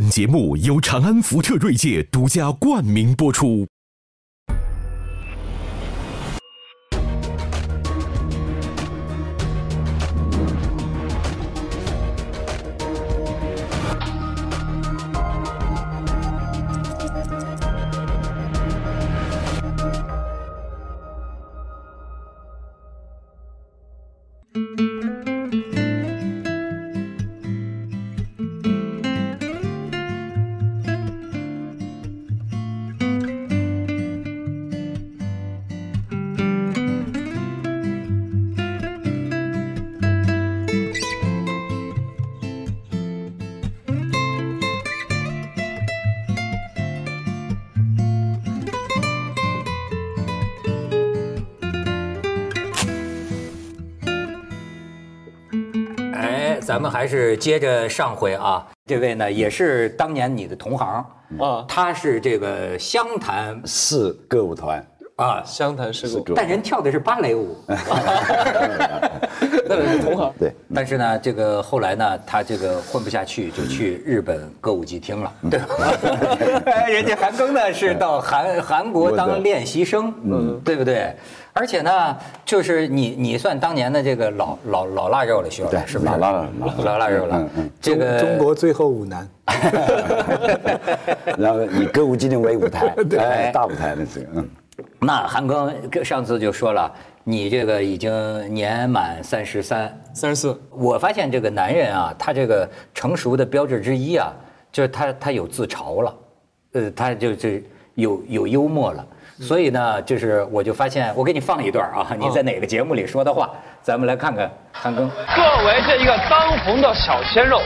[0.00, 3.69] 本节目由长安福特锐界独家冠名播出。
[56.70, 61.04] 咱们还是接着上回啊，这位呢也是当年你的同行。
[61.40, 64.80] 啊，他是这个湘潭市歌舞团，
[65.16, 67.56] 啊，湘潭市故，但人跳的是芭蕾舞，
[69.66, 70.32] 那是同行。
[70.38, 75.66] 对，但是呢，这个后来呢，他这个混不下去，就去日本歌舞伎厅了，对吧？
[76.70, 81.12] 哎人家韩庚呢是到韩韩国当练习生，嗯，对不对？
[81.52, 86.10] 而且呢，就是你你算当年的这个老老老腊肉了，徐老对师是不是？
[86.10, 87.70] 老腊肉老腊肉老腊肉了嗯嗯。
[87.80, 89.28] 这个中国最后五男，
[91.36, 94.48] 然后以歌舞伎町为舞台， 哎，大舞台那是，嗯，
[95.00, 96.92] 那韩庚上次就说了，
[97.24, 104.32] 你这个已经年满三十三，三十四，我发现这个男人啊，他这个成熟的标志之一啊，
[104.70, 106.14] 就是他他有自嘲了，
[106.74, 107.48] 呃，他就就
[107.94, 109.04] 有有幽默了。
[109.40, 113.50] 所以呢，就是我就发现，我给你放一段啊，你在哪个节目里说的话，
[113.82, 114.98] 咱们来看看韩庚。
[114.98, 115.06] 作
[115.64, 117.58] 为这一个当红的小鲜肉，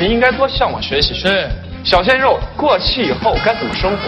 [0.00, 1.34] 你应该多向我学习学习。
[1.82, 4.02] 小鲜肉过气以后该怎么生活？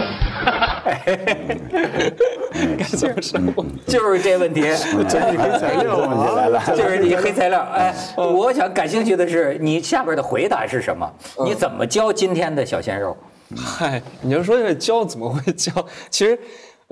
[2.77, 3.65] 该怎么生活？
[3.87, 4.61] 就是这问题，
[5.09, 6.65] 就是你黑材料问题来了啊！
[6.75, 7.59] 就是你黑材料。
[7.73, 11.11] 哎，我想感兴趣的是，你下边的回答是什么？
[11.43, 13.17] 你怎么教今天的小鲜肉？
[13.57, 15.71] 嗨，你就说这教怎么会教？
[16.11, 16.39] 其实，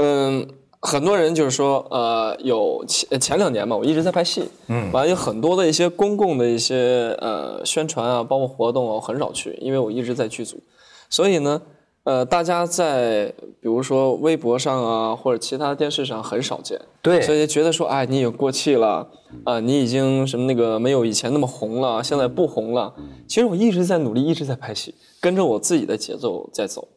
[0.01, 0.47] 嗯，
[0.79, 10.59] 很多人就是说，呃，有前前两年嘛，我一直在拍戏，嗯，完了有很多的一些公共的一些呃宣传啊，包括活动啊，我很少去，因为我一直在剧组，
[11.07, 11.61] 所以呢，
[12.03, 19.07] 呃，大家在比如说微博上啊，或者其他电视上很少见，对所以觉得说，哎，你已经过气了，
[19.43, 22.91] 啊、你已经什么那个没有以前那么红了，现在不红了。
[23.27, 26.87] 其实我一直在努力，一直在拍戏，跟着我自己的节奏在走，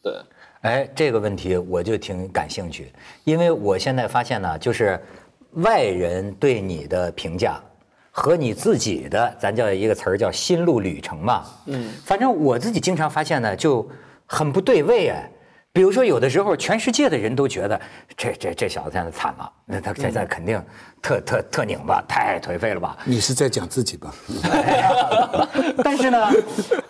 [0.00, 0.12] 对。
[0.64, 2.90] 哎，这个问题我就挺感兴趣，
[3.24, 4.98] 因为我现在发现呢，就是
[5.52, 7.60] 外人对你的评价
[8.10, 11.44] 和你自己的，咱叫一个词儿叫心路旅程嘛。
[11.66, 13.86] 嗯，反正我自己经常发现呢，就
[14.24, 15.30] 很不对位哎。
[15.70, 17.78] 比如说，有的时候全世界的人都觉得
[18.16, 20.62] 这这这小子现在惨了，那他现在肯定
[21.02, 22.96] 特特特拧巴，太颓废了吧？
[23.04, 24.14] 你是在讲自己吧？
[25.82, 26.30] 但是呢，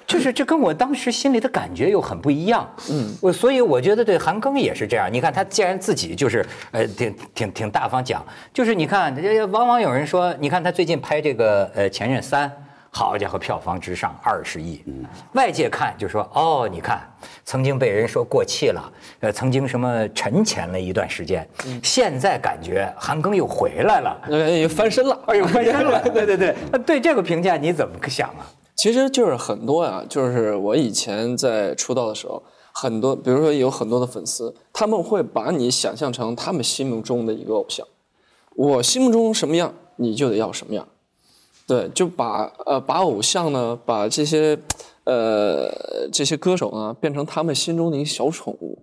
[0.06, 2.68] 就是这跟我当时心里的感觉又很不一样。
[2.90, 5.08] 嗯，我所以我觉得对韩庚也是这样。
[5.12, 12.48] 你看他既然自己就是呃挺挺挺大方讲，就是你看，呃往往有人说，你看他最近拍这个呃《前任三》。
[12.96, 14.80] 好家伙，票房直上二十亿，
[15.32, 17.00] 外界看就说哦，你看，
[17.44, 21.44] 曾经被人说过气了，呃，曾经什么沉潜了一段时间，
[21.82, 28.46] 现在感觉韩庚又回来了，呃，翻身了，哎呦，翻身了， 对对对，那对这个评价你怎么想啊？
[28.74, 32.42] 其实就是很多呀，就是我以前在出道的时候，
[32.72, 37.86] 很多，比如说有很多的粉丝，他们会把你想象成他们心目中的一个偶像，
[38.56, 40.86] 我心目中什么样，你就得要什么样，
[41.66, 44.58] 对，就把呃把偶像呢，把这些
[45.04, 45.70] 呃
[46.12, 48.78] 这些歌手呢，变成他们心中的一个小宠物，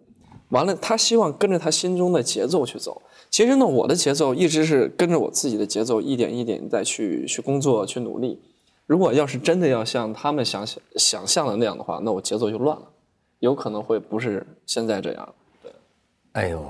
[0.50, 3.01] 完了，他希望跟着他心中的节奏去走。
[3.30, 8.39] 其实呢，我的节奏一直是跟着我自己的节奏，一点一点再去去工作，去努力。
[8.91, 12.83] 如果要是真的要像他们想想想象的那样的话，那我节奏就乱了，
[13.39, 15.33] 有可能会不是现在这样。
[15.63, 15.71] 对
[16.33, 16.61] 哎呦，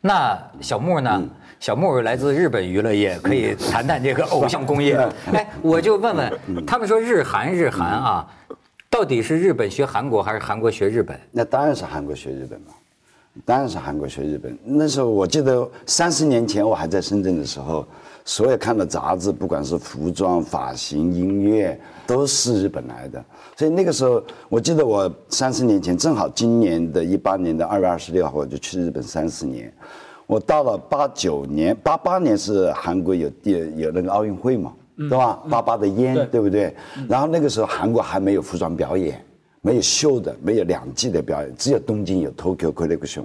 [0.00, 1.20] 那小木呢？
[1.58, 4.94] 小木来自日本娱乐业，可以谈谈这个偶像工业。
[5.32, 8.30] 哎，我就问问，他们说日韩日韩啊，
[8.88, 11.18] 到底是日本学韩国还是韩国学日本？
[11.32, 12.68] 那当然是韩国学日本嘛，
[13.44, 14.56] 当然是韩国学日本。
[14.64, 17.84] 那时候我记得三十年前我还在深圳的时候，
[18.24, 23.22] 所有看的杂志，不管是服装、发型、音乐，都是日本来的。
[23.56, 29.72] 所以那个时候，我记得我三十年前，正好今年的一八年的二月二十六号，我就去日本三十年。
[30.26, 35.42] 我到了八九年，八八年是韩国有第有那个奥运会嘛，对吧？
[35.50, 36.74] 八八的烟，对不对？
[37.08, 39.23] 然后那个时候韩国还没有服装表演。
[39.64, 43.24] 没有秀的，没有两季的表演，只有东京有 Tokyo Collection，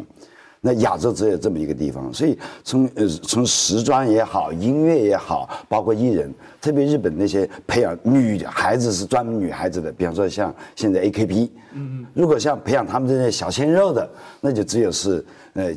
[0.62, 14.10] 那亚洲只有这么一个地方，所以从呃从时装也好，音乐也好，包括艺人，特别日本那些培养女孩子是专门女孩子的，比方说像现在 AKB，嗯，如果像培养他们这些小鲜肉的，
[14.40, 15.26] 那就只有是
[15.56, 15.76] 呃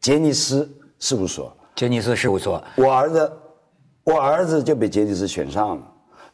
[0.00, 0.70] 杰尼斯
[1.00, 1.52] 事务所。
[1.74, 3.32] 杰尼斯事务所，我儿子，
[4.04, 5.82] 我儿子就被杰尼斯选上了，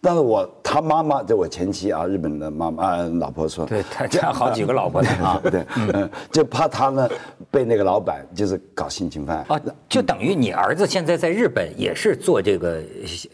[0.02, 5.02] 但是我他妈妈就我前妻啊，日本的妈妈啊老婆说，对他家好几个老婆。
[5.02, 5.40] 呢 啊。
[5.42, 7.08] 对，嗯，就怕他呢
[7.50, 9.44] 被那个老板就是搞性侵犯。
[9.48, 12.80] 啊，就等于你儿子现在在日本也是做这个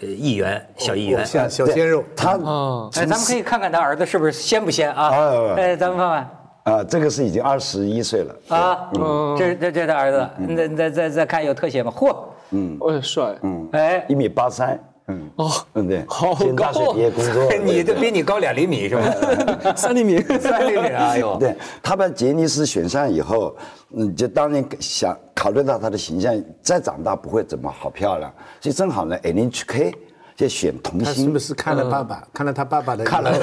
[0.01, 1.25] 呃议员小议员。
[1.25, 5.09] 像小鲜肉，他哎，咱们可以看看他儿子是不是鲜不鲜啊？
[5.11, 6.75] 哎哎，咱们看看。
[6.75, 8.35] 啊，这个是已经二十一岁了。
[8.49, 9.37] 啊，嗯。
[9.39, 11.93] 这这这他儿子，再再再再看有特写吗？
[11.97, 12.17] 嚯，
[12.51, 12.77] 嗯。
[12.81, 14.77] 哎，帅，嗯，哎，一米八三，
[15.09, 19.15] 嗯，哦，嗯对，好现在大学高毕业工作， 你这比你高两厘米是吧？
[19.77, 23.57] 三厘米， 三厘米，哎呦，对他把杰尼斯选上以后，
[23.95, 29.95] 嗯，就当年想考虑到他的形象，再长大不会怎么好漂亮，所以正好呢，NHK
[30.37, 33.03] 就选童他是星不，是看了爸爸，看了他爸爸的？
[33.03, 33.39] 看了，不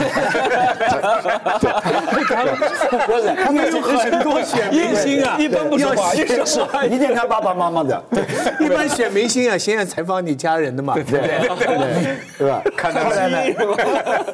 [3.20, 6.60] 是，他们有很多选明星啊，一般不说话，一说是
[6.90, 8.24] 一定看爸爸妈妈的，对。
[8.64, 10.94] 一般选明星啊，先要采访你家人的嘛。
[10.94, 11.20] 对对
[12.38, 12.62] 对吧？
[12.78, 13.54] 看到后来呢，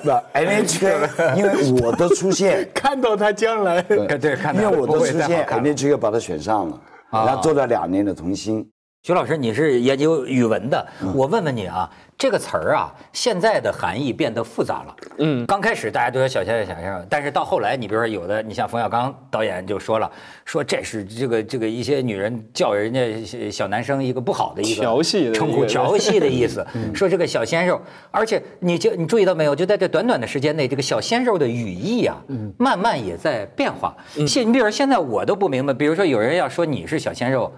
[0.04, 2.68] 不 NHK 因为我的出现。
[2.76, 5.46] 看到他将来，对，看因为我的出现。
[5.48, 8.68] ，NHK 把他选上了，然后做了两年的童星。
[9.04, 10.86] 徐老师，你是研究语文的，
[11.16, 11.90] 我问问你啊，
[12.20, 14.96] 这个词儿啊，现在的含义变得复杂了。
[15.20, 20.12] 嗯，刚开始大家都说小鲜肉、小鲜肉，但是到后来，你比如说有的，你像冯小刚导演就说了，
[20.44, 27.82] 说这是这个这个一些女人叫人家小男生一个不好的一个调戏的称呼，调戏的意思 说这个小鲜肉，
[28.12, 32.22] 而且你就你注意到没有，就在这短短的时间内，这个小鲜肉的语义啊，
[32.58, 33.96] 慢慢也在变化。
[34.28, 37.50] 现你比如说现在我都不明白，比如说有人要说你是小鲜肉，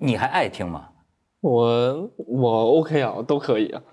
[0.00, 0.88] 你还爱听吗？
[1.40, 3.82] 我我 OK 啊，都可以啊。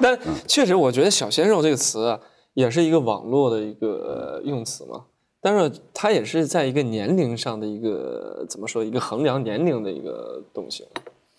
[0.00, 2.20] 但确实，我觉得“小鲜肉”这个词啊，
[2.54, 5.04] 也是一个网络的一个用词嘛。
[5.40, 10.86] 但是它也是在一个年龄上的一个怎么说，一个衡量年龄的一个东西。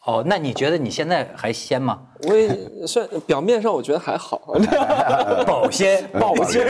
[0.06, 2.00] 哦，那你觉得你现在还鲜吗？
[2.28, 2.56] 我也
[2.86, 4.54] 算表面上我觉得还好，
[5.48, 6.64] 保鲜，保鲜，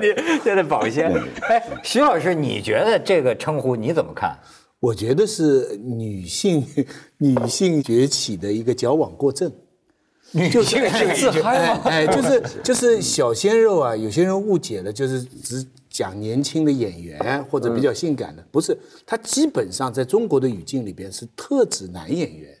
[0.00, 0.14] 你
[0.44, 1.12] 现在保鲜。
[1.48, 4.38] 哎，徐老师，你觉得这个称呼你怎么看？
[4.80, 6.66] 我觉得是女性
[7.18, 9.52] 女性崛起的一个矫枉过正。
[10.52, 18.76] 就是这个自哎哎，就是就是小鲜肉啊，有些人误解了，就是只讲年轻的演员或者比较性感的，不是，
[19.06, 22.52] 他基本上在中国的语境里边是特指男演员。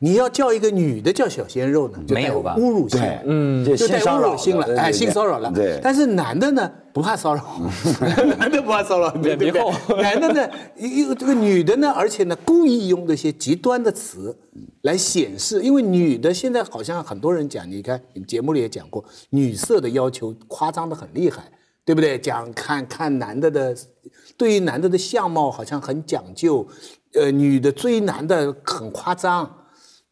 [0.00, 5.52] 你要叫一个女的叫小鲜肉呢，就带没有吧侮辱性，嗯，就就带侮辱性了，哎，性骚扰了。
[5.52, 7.42] 对，但是男的呢不怕骚扰，
[8.38, 9.62] 男的不怕骚扰，对对对。
[10.02, 14.36] 男的呢，一个这个女的呢，而且呢故意用这些极端的词
[14.82, 21.50] 来显示，因为女的现在好像很多人讲，你看你节目里也讲过，女色的要求夸张的很厉害，
[21.84, 22.18] 对不对？
[22.18, 23.76] 讲看看男的的，
[24.36, 26.66] 对于男的的相貌好像很讲究，
[27.14, 29.56] 呃，女的追男的很夸张。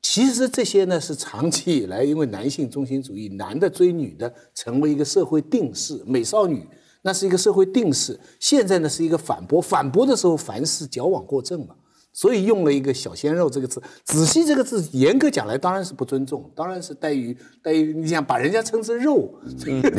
[0.00, 6.66] 其实这些呢是长期以来，因为男性中心主义，男的追女的成为一个社会定势，美少女
[7.02, 8.18] 那是一个社会定势。
[8.40, 11.75] 现在呢是一个反驳，反驳的时候凡事矫枉过正嘛，
[12.18, 13.80] 所以用了一个“小鲜肉”这个字。
[14.02, 19.32] 仔细这个字，严格讲来当然是不尊重，当然是待于待于你想把人家称之肉，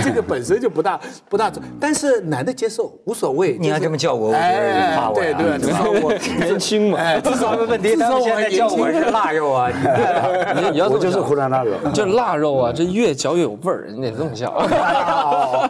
[0.04, 1.00] 这个本身就不大
[1.30, 1.50] 不大。
[1.80, 3.58] 但是男的接受无所谓。
[3.58, 5.38] 你要这么叫我，我觉得夸我呀。
[5.38, 6.98] 对对，至少我年轻嘛。
[6.98, 9.72] 哎，至少问题，他们现在叫我是腊肉啊，
[10.58, 14.68] 你你要我就是湖南腊肉，这腊肉啊，这越嚼越有味儿，你得这么叫。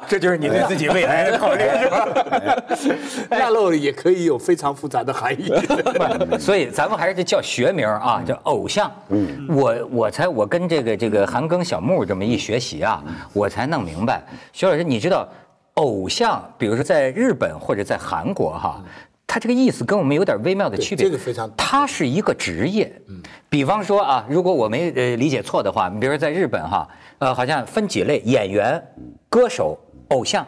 [0.08, 3.38] 这就是你对自己未来的考虑是吧？
[3.38, 5.54] 腊肉也可以有非常复杂的含义。
[6.40, 8.92] 所以咱们还是得叫学名啊，叫偶像。
[9.10, 13.04] 嗯，我我才我跟这个这个韩庚小木这么一学习啊，
[13.34, 14.24] 我才弄明白。
[14.54, 15.28] 徐老师，你知道
[15.74, 18.82] 偶像，比如说在日本或者在韩国哈。
[19.32, 28.84] 他这个意思跟我们有点微妙的区别，这个非常，它是一个职业，嗯，比方说啊，如果我没呃理解错的话，你比如说在日本哈，呃，好像分几类，演员、
[29.30, 29.78] 歌手、
[30.08, 30.44] 偶像，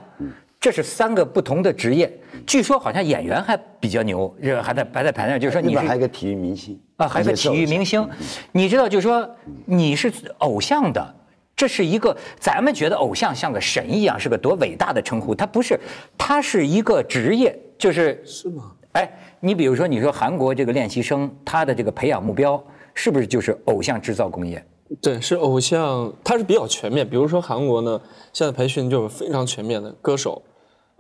[0.62, 2.10] 这是三个不同的职业。
[2.46, 8.08] 据说好像演员还比较牛，这还在排在排那，就是说你还有个体育明星啊，还有个体育明星，
[8.52, 9.28] 你知道，就是说
[9.66, 11.16] 你是偶像的。
[11.54, 15.80] 这是一个咱们觉得偶像像个神一样，是个多伟大的称呼，他不是，
[16.18, 18.72] 他是一个职业，就是是吗？
[18.94, 22.64] 哎，你比如说，你说韩国这个练习生，他的这个培养目标
[22.94, 24.64] 是不是就是偶像制造工业？
[25.02, 27.08] 对，是偶像，他是比较全面。
[27.08, 28.02] 比如说韩国呢，
[28.34, 30.42] 现在培训就是非常全面的，歌手、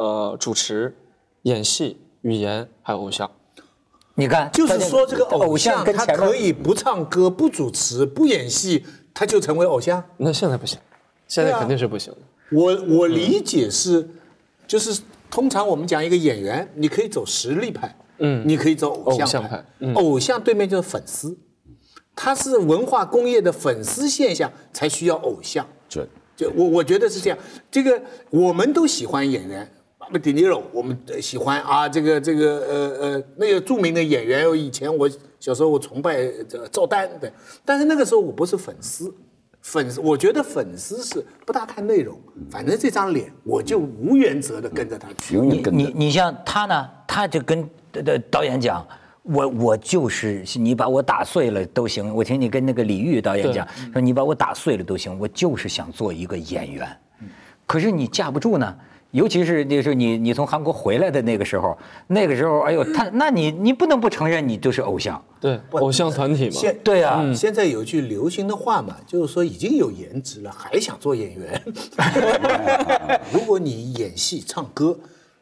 [0.01, 0.95] 呃，主持、
[1.43, 3.29] 演戏、语言，还有偶像。
[4.15, 10.03] 你看，就是说这个偶偶像像他可以不唱歌、不主持、不演戏，他就成为偶像。
[10.17, 10.79] 那现在不行，
[11.27, 12.19] 现在肯定是不行的。
[12.49, 14.09] 我我理解是，
[14.65, 21.37] 就是通常我们讲一个演员，你可以走实力派，嗯，你可以走偶像偶像派嗯偶像对面就是粉丝，
[22.15, 25.63] 他是文化工业的粉丝现象才需要偶像。
[25.87, 26.07] 准。
[26.35, 27.37] 就我我觉得是这样，
[27.69, 29.71] 这个我们都喜欢演员，
[30.11, 36.29] 巴布迪尼罗我们喜欢啊，这个这个呃呃那个著名的演员，以前我小时候我崇拜
[36.69, 37.31] 赵丹的，
[37.63, 39.13] 但是那个时候我不是粉丝，
[39.61, 45.37] 粉丝我觉得粉丝是不大看内容，反正这张脸我就无原则的跟着他去。
[45.39, 48.85] 你你你像他呢，他就跟的导演讲。
[49.23, 56.89] 我我就是你把我打碎了都行，我听你跟那个李玉导演讲，说你把我打碎了都行，我就是想做一个演员。
[57.67, 58.75] 可是你架不住呢，
[59.11, 61.77] 尤其是那时候你你从韩国回来的那个时候，
[62.07, 65.21] 那个时候哎呦他， 那你你不能不承认你就是偶像。
[65.39, 66.51] 对，偶像团体嘛。
[66.51, 71.61] 现对啊，现在有句流行的话嘛，就是说已经有颜值了，还想做演员。
[73.33, 74.97] 如果你演戏、唱歌，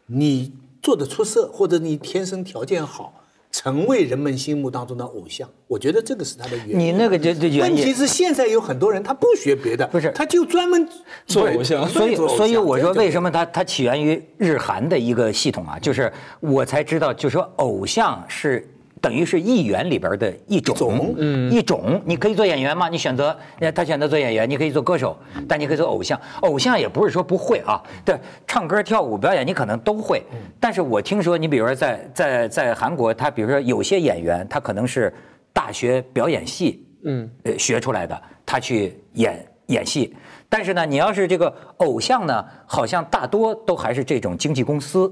[0.08, 3.19] 你做的出色，或者你天生条件好，
[3.52, 6.80] 成为人们心目当中的偶像，我觉得这个是他的原因。
[6.80, 10.88] 你那个就就原问题是现在有很多人他不学别的，不是他就专门
[11.26, 13.24] 做偶像所以，所以我说，为什么？
[13.24, 15.80] 么它它起源于日韩的一个系统啊？
[15.80, 18.68] 就是我才知道，就是说偶像是
[19.02, 22.02] 等于是艺员里边的一种，种嗯，一种。
[22.06, 22.90] 你可以做演员吗？
[22.90, 23.36] 你选择，
[23.74, 26.20] 他选择做演员，你可以做歌手，但你可以做偶像。
[26.42, 30.22] 偶像也不是说不会啊，对，唱歌、跳舞、表演你可能都会。
[30.60, 35.14] 但是我听说，你比如说在在在韩国，他比如说有些演员，他可能是
[35.54, 40.14] 大学表演系，嗯，呃学出来的，他去演演戏。
[40.50, 45.10] 但是呢，你要是这个偶像呢，好像大多都还是这种经纪公司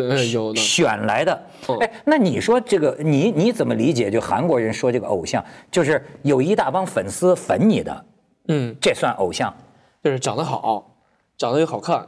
[0.00, 0.58] 对，有的。
[0.60, 1.32] 选来的。
[1.68, 4.10] 嗯哎，那你说这个，你你怎么理解？
[4.10, 8.04] 就韩国人说这个偶像，就是有一大帮粉丝粉你的，
[8.48, 9.52] 嗯，这算偶像？
[10.02, 10.94] 就是长得好，
[11.38, 12.06] 长得又好看，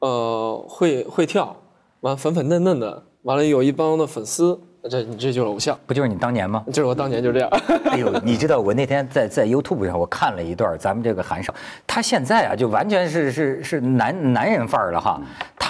[0.00, 1.56] 呃，会会跳，
[2.00, 4.60] 完粉粉嫩嫩的，完了有一帮的粉丝，
[4.90, 5.78] 这你这就是偶像。
[5.86, 6.62] 不就是你当年吗？
[6.66, 7.48] 就是我当年就这样。
[7.90, 11.54] 哎呦，你知道我那天在在 YouTube 上我看了一段咱们这个韩少，
[11.86, 15.18] 他现在啊就完全是是是男男人范儿了哈。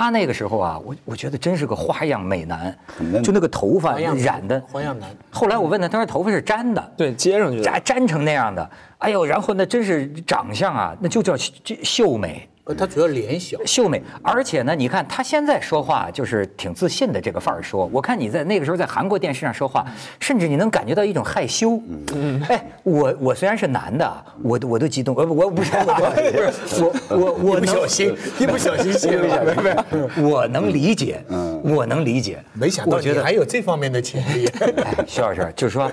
[0.01, 2.75] 他那个时候啊，我我觉得真是个花样美男，
[3.23, 7.65] 就那个头发染的花样男后来我问他，他说头发是粘的，对，接上去的。
[7.65, 8.71] 粘粘成那样的。
[8.97, 11.53] 哎呦，然后那真是长相啊，那就叫秀
[11.83, 12.49] 秀美。
[12.71, 17.91] 呃他主要脸小，秀美，而且呢，你看他现在说话就是挺自信的这个范儿说。
[17.93, 19.85] 我看你在那个时候在韩国电视上说话，
[20.21, 21.83] 甚至你能感觉到一种害羞。
[22.15, 25.85] 嗯，哎，我我虽然是男的，我都我都激动，呃，我不是，我
[26.15, 26.21] 不
[26.63, 29.87] 是， 我 我我不小心， 一不小心泄露了。
[30.23, 31.25] 我能理解，
[31.65, 32.39] 我能理解。
[32.53, 34.47] 没想到觉得你还有这方面的潜力。
[34.85, 35.91] 哎，徐老师，就是说，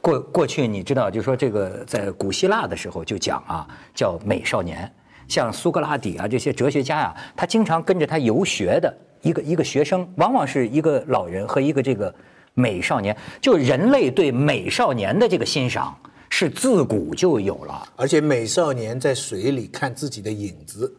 [0.00, 4.90] 过过去你知道，就是说这个在古希腊的时候就讲啊，叫美少年，
[5.28, 12.14] 像苏格拉底啊这些哲学家呀、他经常跟着他游学的一个一个学生，往往是一个老人和一个这个
[12.54, 15.96] 美少年，就人类对美少年的这个欣赏
[16.28, 17.86] 是自古就有了。
[17.96, 20.92] 而且美少年在水里看自己的影子，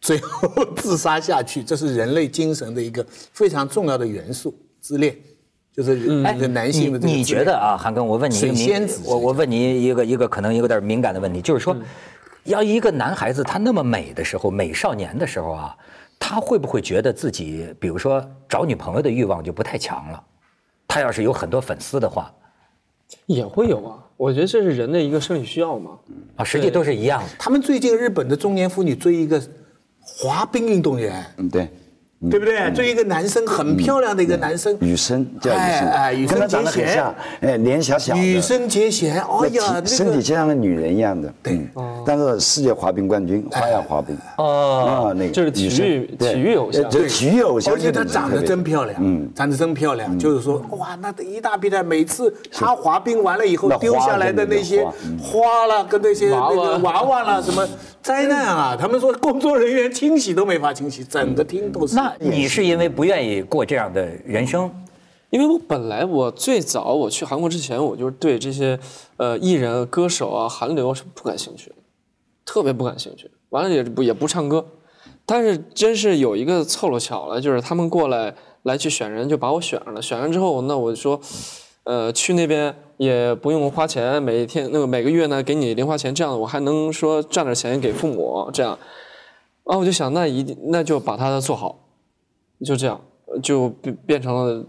[0.00, 5.16] 最后 自杀下去，这是人类精神的一个非常重要的元素，自恋，
[5.74, 11.76] 就是一个男性的这个哎你你觉得啊，韩庚，我问你一个我我问你一个一个可能有点敏感的问题，就是说，
[12.44, 15.76] 要一个男孩子他那么美的时候，美少年的时候啊，
[16.18, 20.24] 他会不会觉得自己，比如说找女朋友的欲望就不太强了？
[20.88, 22.32] 他要是有很多粉丝的话，
[23.26, 25.98] 也会有啊，我觉得这是人的一个生理需要嘛。
[26.36, 27.28] 啊，实际都是一样的。
[27.38, 29.40] 他们最近日本的中年妇女追一个
[30.00, 31.70] 滑冰运动员，嗯，对，
[32.30, 32.70] 对不对？
[32.72, 41.60] 追一个男生，很漂亮的一个男生，雨生叫雨生哎雨生，生跟他长得结弦很像，哎，脸小小的，羽生结弦，哎那呀，身体就像个女人一样的，对。
[41.74, 46.88] 嗯，但是世界滑冰冠军，花样滑冰，哦，啊，那个就是体育体育偶像。
[47.08, 50.16] 体育偶像，而且她长得真漂亮，嗯，长得真漂亮。
[50.18, 54.84] 就是说，哇，那一大批的，每次她滑冰完了以后丢下来的那些
[55.20, 56.54] 花了，跟那些娃娃。
[56.54, 57.66] 那个娃娃了，什么
[58.02, 58.76] 灾难啊！
[58.78, 61.94] 他们说工作人员清洗都没法清洗，整个厅都是。
[61.94, 64.70] 那你是因为不愿意过这样的人生？
[65.30, 68.78] 因为我本来我最早我去韩国之前，我就对这些
[69.16, 71.76] 呃艺人、歌手啊、韩流是不感兴趣的，
[72.44, 73.30] 特别不感兴趣。
[73.48, 74.66] 完了也不也不唱歌，
[75.24, 80.02] 但是真是有一个凑了巧了，就是他们过来来去选人，就把我选上了。
[80.02, 81.20] 选上之后，那我就说，
[81.84, 88.78] 呃，去那边也不用花钱，每天那个每个月呢给你零花钱，这样我还能说赚点钱给父母，这样，
[89.64, 91.81] 啊，我就想那一定那就把它做好，
[92.64, 93.00] 就这样
[93.42, 94.66] 就变变成了，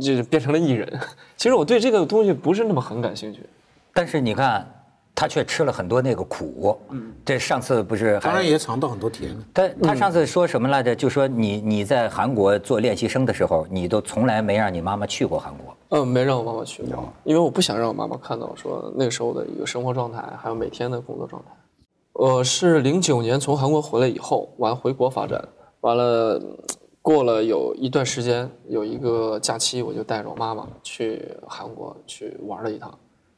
[0.00, 1.00] 就变成了艺人。
[1.36, 3.40] 其实我对这个东西不是那么很感兴趣。
[3.92, 4.66] 但是你看，
[5.14, 6.78] 他却吃了很多那个苦。
[6.90, 9.34] 嗯，这上次不是还当然也尝到很多甜。
[9.54, 10.94] 他他上次说什么来着？
[10.94, 15.74] 就说你你在韩国做练习生的时候，你都从来没让你妈妈去过韩国。
[15.90, 21.48] 嗯，没让我妈妈去过，因为我不想让我妈妈看到说那个时候的一个生活状态，还有每天的工作状态。
[22.12, 25.42] 我是零九年从韩国回来以后，完回国发展，
[25.80, 26.42] 完了
[27.06, 32.92] 过了有一段时间，有一个假期，我就带着我妈妈去韩国去玩了一趟，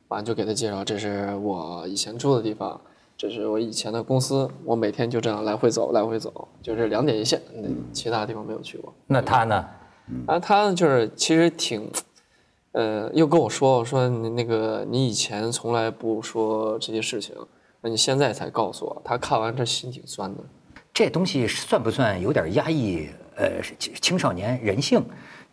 [0.08, 2.80] 完就给她介绍这是我以前住的地方，
[3.14, 8.90] 这是我以前的公司，我每天就这样来回走，来回走，就是两点一线，那其他地方没有去过。
[9.06, 9.66] 那他呢？
[10.26, 11.90] 啊，他就是其实挺。
[12.72, 17.36] 呃，又跟我说我说你那个你以前从来不说这些事情，
[17.82, 20.40] 那你现在才告诉我，他看完这心挺酸的。
[20.94, 23.08] 这东西算不算有点压抑？
[23.38, 23.50] 呃，
[24.00, 25.02] 青少年人性，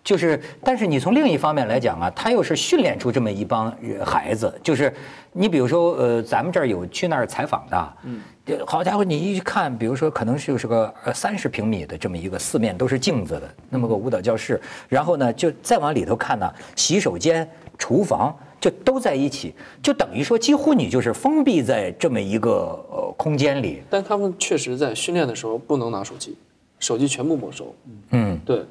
[0.04, 3.72] 就是，但是你从另一方面来讲啊，他又是训练出这么一帮
[4.04, 4.92] 孩子，就是
[5.32, 8.20] 你比如说，呃，咱们这儿有去那儿采访的，嗯。
[8.68, 22.52] 好家伙，你一看，比如说，可能就是个呃三十平米的这么一个四面都是镜子的那么个舞蹈教室，然后呢，就再往里头看呢，洗手间、厨房就都在一起，就等于说几乎你就是封闭在这么一个
[22.92, 23.82] 呃空间里。
[23.90, 26.38] 但他们确实在训练的时候不能拿手机，
[26.86, 27.76] 手机全部没收。
[28.12, 28.64] 嗯，对，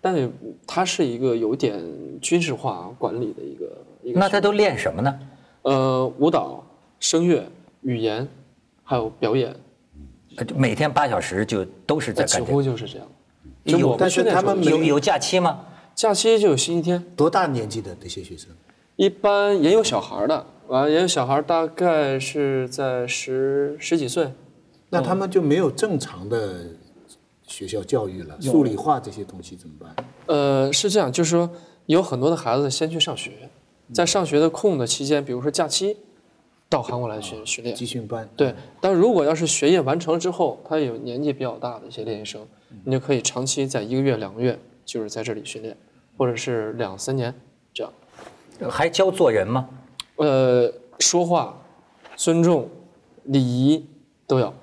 [0.00, 0.30] 但是
[0.66, 1.80] 它是一个有点
[2.20, 3.64] 军事化管理的一个
[4.02, 4.20] 一个。
[4.20, 5.18] 那他都练什么呢？
[5.62, 6.64] 呃，舞蹈、
[7.00, 7.44] 声乐、
[7.82, 8.28] 语言。
[8.84, 9.54] 还有表演，
[10.54, 12.44] 每天八小时就都是在干。
[12.44, 13.08] 几乎就是这样。
[13.64, 15.64] 有，但是他们有有假期吗？
[15.94, 17.02] 假期就有星期天。
[17.16, 18.50] 多大年纪的那些学生？
[18.96, 24.30] 一般也有小孩的，完也有小孩，大概是在十十几岁。
[24.90, 26.66] 那他们就没有正常的
[27.52, 30.06] 学校教育了，数理化这些东西怎么办？
[30.26, 31.50] 呃，是这样，就是说
[31.84, 33.50] 有很多的孩子先去上学，
[33.92, 35.96] 在上学的空的期间，比如说假期。
[36.68, 38.26] 到韩国来训训练，集训班。
[38.34, 42.48] 对，但如果要是学业完成了之后，他有年纪比较大的一些练习生，
[42.84, 45.76] 你就可以长期在一个月、两个月，就是在这里训练，
[46.16, 47.34] 或者是两三年
[47.74, 47.92] 这样。
[48.70, 49.68] 还教做人吗？
[50.16, 51.60] 呃，说话、
[52.16, 52.66] 尊重、
[53.24, 53.84] 礼仪
[54.26, 54.54] 都要。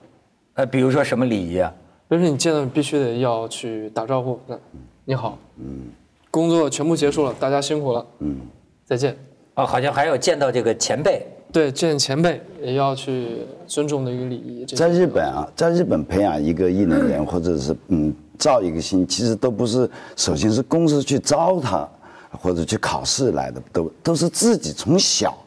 [0.56, 1.72] 呃，比如说什么礼仪啊？
[2.10, 4.58] 比如说你见到必须得要去打招呼，那
[5.06, 5.84] 你好，嗯，
[6.32, 8.36] 工作全部结束了，大家辛苦了，嗯，
[8.84, 9.16] 再见。
[9.54, 11.24] 哦，好像还有见到这个前辈。
[11.52, 14.66] 对，见前辈也要去尊重的一个礼仪。
[14.66, 21.88] 在日本啊，在日本培养一个艺能人，或者是嗯造一个星，其实都不是，首先是公司去招他，
[22.32, 25.38] 或者去考试来的，都都是自己从小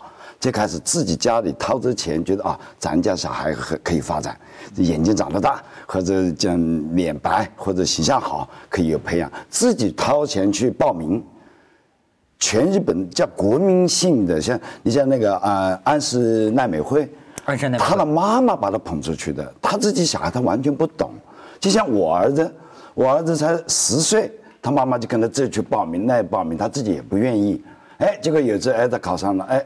[0.42, 4.37] 就开始自己家里掏着钱，觉得啊，咱家小孩可可以发展，
[4.74, 11.24] 眼睛长得大，或者讲脸白，或者形象好，可以有培养，自己掏钱去报名。
[12.40, 17.09] 全日本叫国民性的，像你像那个啊安室奈美惠，
[17.44, 21.12] 安室奈美惠，他的妈妈把他捧出去的，他自己小孩他完全不懂，
[21.61, 22.52] 就像我儿子，
[22.94, 24.28] 我儿子才十岁，
[24.61, 27.62] 他妈妈就跟他这去报名那报名，他自己也不愿意，
[27.98, 29.64] 哎，结果有次哎他考上了，哎。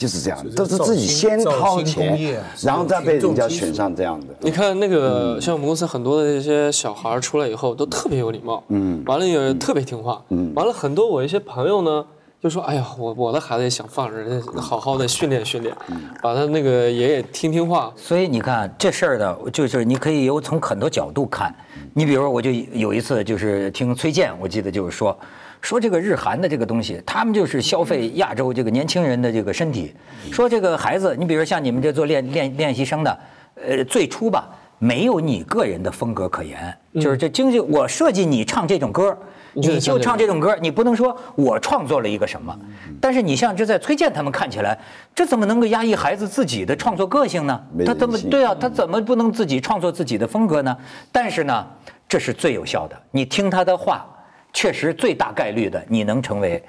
[0.00, 2.18] 就是这样，都是自己先掏钱，
[2.62, 4.28] 然后再被人家选上这样的。
[4.40, 12.02] 你看那个像我们公司很多的这些小孩出来以后都特别有礼貌，嗯，完了也特别听话，嗯，完了很多我一些朋友呢
[12.42, 15.76] 就说，哎呀，我我的孩子也想放着，好好的训练训练，
[16.22, 17.92] 把他那个爷爷听听话。
[17.94, 21.54] 所以你看这事儿的，就是你可以有从很多角度看。
[21.92, 25.16] 你比如我就有一次就是听崔健，我记得就是说。
[25.60, 29.94] 说这个日韩的这个东西，他们就是消费亚洲这个年轻人的这个身体。
[30.32, 33.18] 说这个孩子，你比如像你们这做练练练习生的，
[33.56, 34.48] 呃，最初吧，
[34.78, 39.14] 没有你个人的风格可言，就是这经济我设计你唱这种歌，
[39.54, 42.56] 你就唱这种歌，你不能说我创作了一个什么。
[43.00, 44.78] 但是你像这在崔健他们看起来，
[45.14, 47.60] 这怎么能够压抑孩子自己的创作个性呢？
[47.86, 48.54] 他怎么对啊？
[48.60, 50.76] 他怎么不能自己创作自己的风格呢？
[51.10, 51.66] 但是呢，
[52.08, 54.06] 这是最有效的，你听他的话。
[54.52, 56.60] 确实，最大概率的你能成为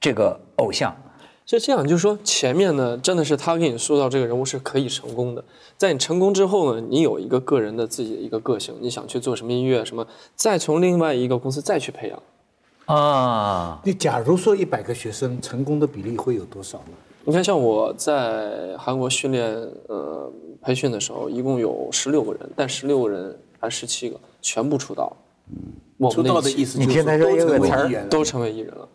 [0.00, 0.90] 这个偶像，
[1.58, 1.82] 是这样。
[1.86, 5.42] 就是说，前面呢，真的是他给你塑造这个人物是可以成功的。
[5.76, 12.22] 在你成功之后呢，你有一个个人的自己的一个个性，你想去做什么音乐什么，再从另外一个公司再去培养。
[12.86, 16.92] 啊，你假如说一百个学生成功的比例会有多少呢？
[17.24, 19.46] 你看，像我在韩国训练
[19.88, 25.14] 呃培训的时候，一共有十六个人，但十六个人还是十七个全部出道。
[25.50, 26.10] 嗯。
[26.10, 28.88] 出道的意思，你听他说一个词儿，都成为艺人了。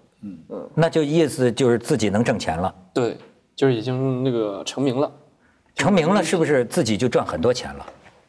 [0.74, 3.18] 那就意思就是自己能挣钱了，对，
[3.56, 5.12] 就是已经那个成名了。
[5.76, 7.86] 成名了是不是自己就赚很多钱了？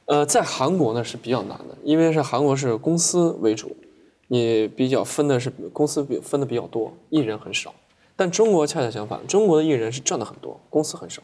[0.06, 3.76] 呃，在韩国呢是比较难的，因为是韩国是公司为主，
[4.28, 7.74] 你比较分的是公司比分的比较多，艺人很少。
[8.14, 11.22] 但中国恰恰相反，中国的艺人是赚的很多，公司很少。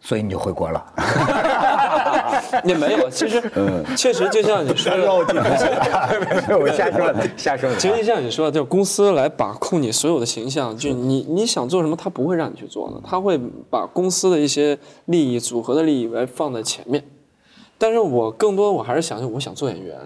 [0.00, 0.84] 所以你就回国了。
[2.64, 5.12] 也没有，其实，嗯确实就像你说的，
[6.58, 7.76] 我瞎说的，瞎说的。
[7.76, 13.38] 其实就像你说的，就是公司来把控你所有的形象，就你你想做什么，他不会让你去做的，他会
[13.70, 17.04] 把公司的一些利益组合的利益来放在前面。
[17.78, 19.96] 但是我更多我还是想，我想做演员，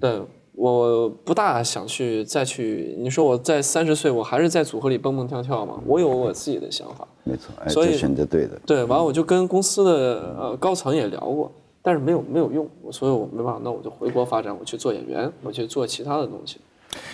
[0.00, 0.20] 对，
[0.58, 2.96] 我不大想去再去。
[2.98, 5.80] 你说我在三十岁，我还是在组合里蹦蹦跳跳嘛？
[5.86, 7.06] 我有我自己的想法。
[7.22, 8.60] 没错，哎，所以选择对的。
[8.66, 16.56] 对，完了我就跟公司的呃高层也聊过，但是没有没有用，所以我没办法，那我就回国发展，我去做演员，我去做其他的东西。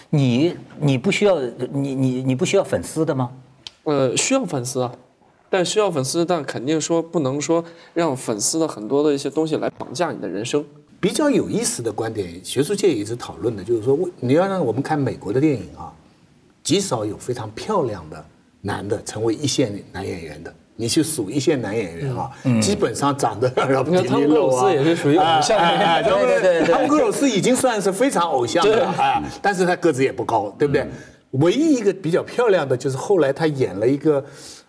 [0.09, 1.39] 你你不需要
[1.71, 3.31] 你你你不需要粉丝的吗？
[3.83, 4.91] 呃，需要粉丝啊，
[5.51, 10.65] 但需要粉丝，但肯定说不能说让粉丝的很多的一些东西来绑架你的人生。
[11.05, 15.93] 比较有意思的观点，学术界一直讨论的，就是说，你要让我们看美国的电影啊，
[16.63, 18.25] 极少有非常漂亮的
[18.63, 20.51] 男的成为一线男演员的。
[20.77, 23.47] 你去数一线男演员啊，基本上长得
[23.87, 30.89] 你看汤姆克鲁斯也是属于偶像哎哎哎对对对对汤姆克鲁斯已经算是非常偶像了，啊，但是他个子也不高，对不对？
[31.33, 34.25] 唯一一个比较漂亮的就是后来他演了一个。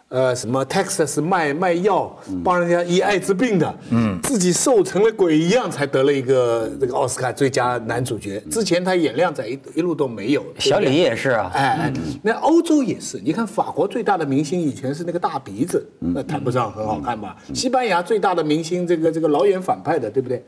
[0.10, 8.40] 呃，什么 Texas 卖卖药，帮人家医艾滋病的，嗯，自己瘦成了鬼一样，才得了一个这个奥斯卡最佳男主角。
[8.52, 10.46] 之前他演靓仔一一路都没有。
[10.60, 17.36] 小李也是啊，哎哎，那欧洲也是，你看法国最大的明星以前是那个大鼻子，那谈不上很好看吧？
[17.54, 20.46] 西班牙最大的明星，这个这个老演反派的，对不对？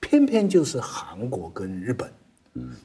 [0.00, 2.10] 偏偏就是韩国跟日本，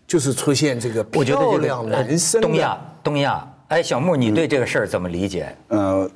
[0.06, 3.51] 就是出现这个我觉得这个漂亮男生的东亚东亚。
[3.72, 5.56] 哎，小木，你对这个事儿怎么理解？
[5.70, 6.10] 呃，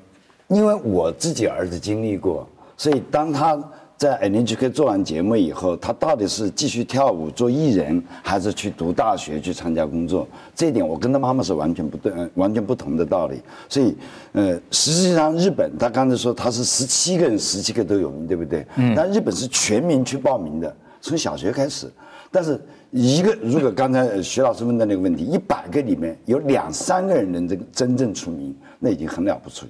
[0.49, 3.57] 因为我自己儿子经历过，所以当他
[3.95, 10.27] 在 NHK 做完节目以后，他到底是继续跳舞做艺人，还是去读大学去参加工作？
[10.53, 13.41] 这一点我跟他妈妈是完全不对，呃完全不同的道理。
[13.69, 13.95] 所以，
[14.33, 18.67] 呃，实际上日本他刚才说他是十七个人，十七个都有名，对不对？
[18.75, 18.93] 嗯。
[18.93, 21.89] 但日本是全民去报名的，从小学开始。
[22.29, 22.59] 但是
[22.91, 29.65] 一个，如果刚才徐老师问的那个问题，一百个里面有两三个人能真真正出名，那已经很了不起。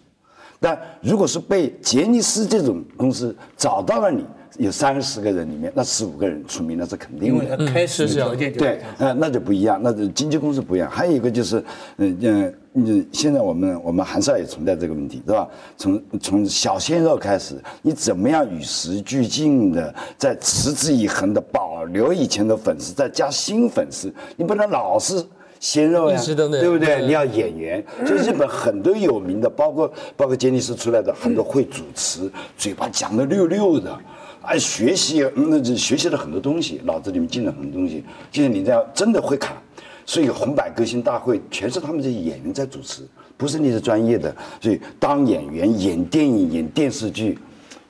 [0.60, 4.26] 但如果是被杰尼斯这种公司找到了你，
[4.58, 7.58] 有三十个人里面，那十五个人出名那是肯定因为的。
[7.58, 10.90] 他开始是条件就对，呃，那就不一样，那就经纪公司不一样。
[10.90, 11.64] 还有一个就是，
[11.98, 15.48] 嗯嗯嗯，现在我们我们韩少也存在这个问题，对吧？
[15.76, 25.22] 从从小鲜肉开始，你怎么样与时俱进的，在持之以恒的保留以前的粉丝，再加新粉丝，你不能老是。
[25.66, 26.98] 鲜肉呀对不对？
[26.98, 33.98] 对你要演员，所以日本很多有名的，包括包括杰尼斯出来的很多会主持，嘴巴讲的溜溜的，
[34.44, 39.58] 哎，学习嗯那就学习了很多东西，脑子里面进了很多东西，就是你这样真的会看。
[40.06, 43.02] 所以红白歌星大会全是他们这些演员在主持，
[43.36, 44.36] 不是那些专业的。
[44.62, 47.40] 所以当演员演电影、演电视剧，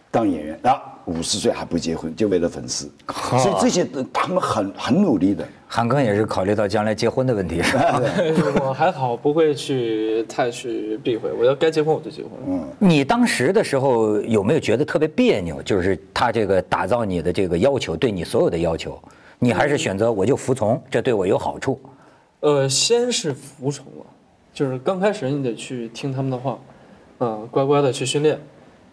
[0.10, 2.92] 当演员，然后五十岁还不结婚，就为了粉丝。
[3.38, 5.48] 所以这些他们很很努力的。
[5.68, 8.02] 韩庚也是考虑到将来结婚的问题， 是吧？
[8.64, 11.32] 我还好，不会去太去避讳。
[11.34, 12.32] 我要该结婚我就结婚。
[12.48, 15.62] 嗯，你当时的时候有没有觉得特别别扭？
[15.64, 18.98] 就是他这个打造你的这个要求，对你所有的要求，
[19.38, 21.80] 你还是选择我就服从，这对我有好处。
[22.40, 24.06] 呃，先是服从了，
[24.54, 26.58] 就是刚开始你得去听他们的话，
[27.20, 28.40] 嗯、乖乖的去训练，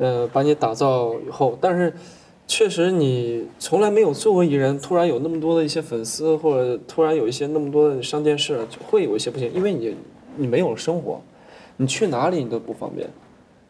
[0.02, 1.94] 呃，把你打造以后，但是
[2.48, 9.96] 确实你从来没有做过艺人，突然有那么多的一些粉丝，或者突然有一些那么多的上电视，就会有一些不行，因为你
[10.36, 11.20] 你没有了生活，
[11.76, 13.08] 你去哪里你都不方便，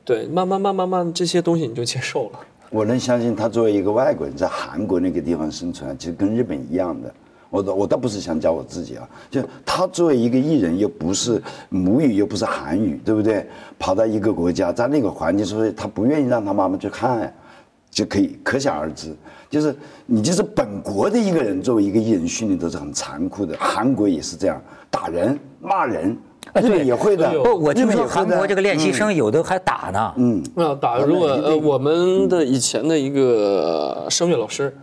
[0.07, 2.41] 对，慢慢慢慢慢这些东西你就接受了。
[2.71, 7.13] 我能相信他作为一个外国人在韩国那个地方生存，其实跟日本一样的。
[7.53, 13.47] 我倒我倒不是想讲我自己啊，就他作为一个艺人，又不是母语，又不是韩语，对不对？
[13.79, 17.31] 跑到一个国家，在那个环境，所以他不愿意让他妈妈去看呀，
[17.91, 19.15] 就可以可想而知。
[19.51, 23.55] 就是你就是本国的一个人，作为一个艺人训练都是很残酷的。
[23.61, 26.17] 韩国也是这样，打人、骂人，
[26.55, 27.39] 日本也会的。
[27.43, 30.15] 不，我听说韩国这个练习生有的还打呢。
[30.17, 34.75] 嗯，啊，打如果呃，我们的以前的一个声乐老师，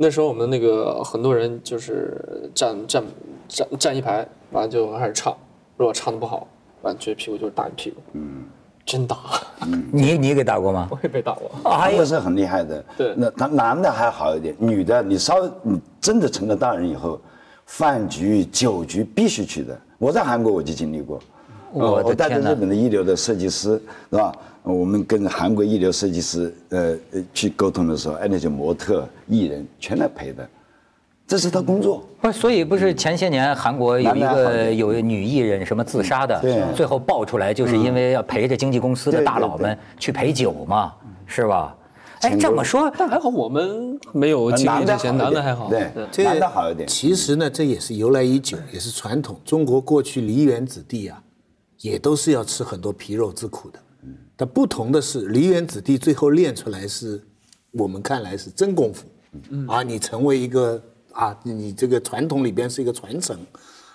[0.00, 3.04] 那时候我们那个很多人就是站站
[3.48, 5.36] 站站一排，完了就开始唱，
[5.76, 6.46] 如果唱的不好，
[6.82, 8.44] 完了撅屁股就是打你屁股，嗯，
[8.86, 9.16] 真打，
[9.66, 10.86] 嗯你你给打过吗？
[10.92, 11.50] 我也被打过。
[11.64, 12.84] 韩国是很厉害的。
[12.96, 17.20] 对那他男的还好一点，女的你稍微你真的成了大人以后，
[17.66, 19.76] 饭局、酒局必须去的。
[19.98, 21.18] 我在韩国我就经历过，
[21.72, 24.32] 我我带着日本的一流的设计师，是吧？
[24.72, 30.48] 我们跟韩国一流设计师呃呃去沟通的时候，哎，那些模特、艺人全来陪的，
[31.26, 32.06] 这是他工作。
[32.20, 40.92] 不是，所以不是前些年韩国有一个点有女艺人什么自杀的，最后爆出来就是因为要陪着经纪公司的大佬们去陪酒嘛，
[41.26, 41.74] 是吧？
[42.20, 45.70] 哎，这么说，但还好我们没有经历这些，男的还好。
[45.70, 46.86] 对，男的好一点。
[46.86, 49.40] 其实呢，这也是由来已久，也是传统。
[49.44, 51.22] 中国过去梨园子弟啊，
[51.80, 53.78] 也都是要吃很多皮肉之苦的。
[54.36, 57.20] 但不同的是，梨园子弟最后练出来是，
[57.72, 59.06] 我们看来是真功夫，
[59.66, 60.80] 啊，你成为一个
[61.12, 63.36] 啊，你这个传统里边是一个传承，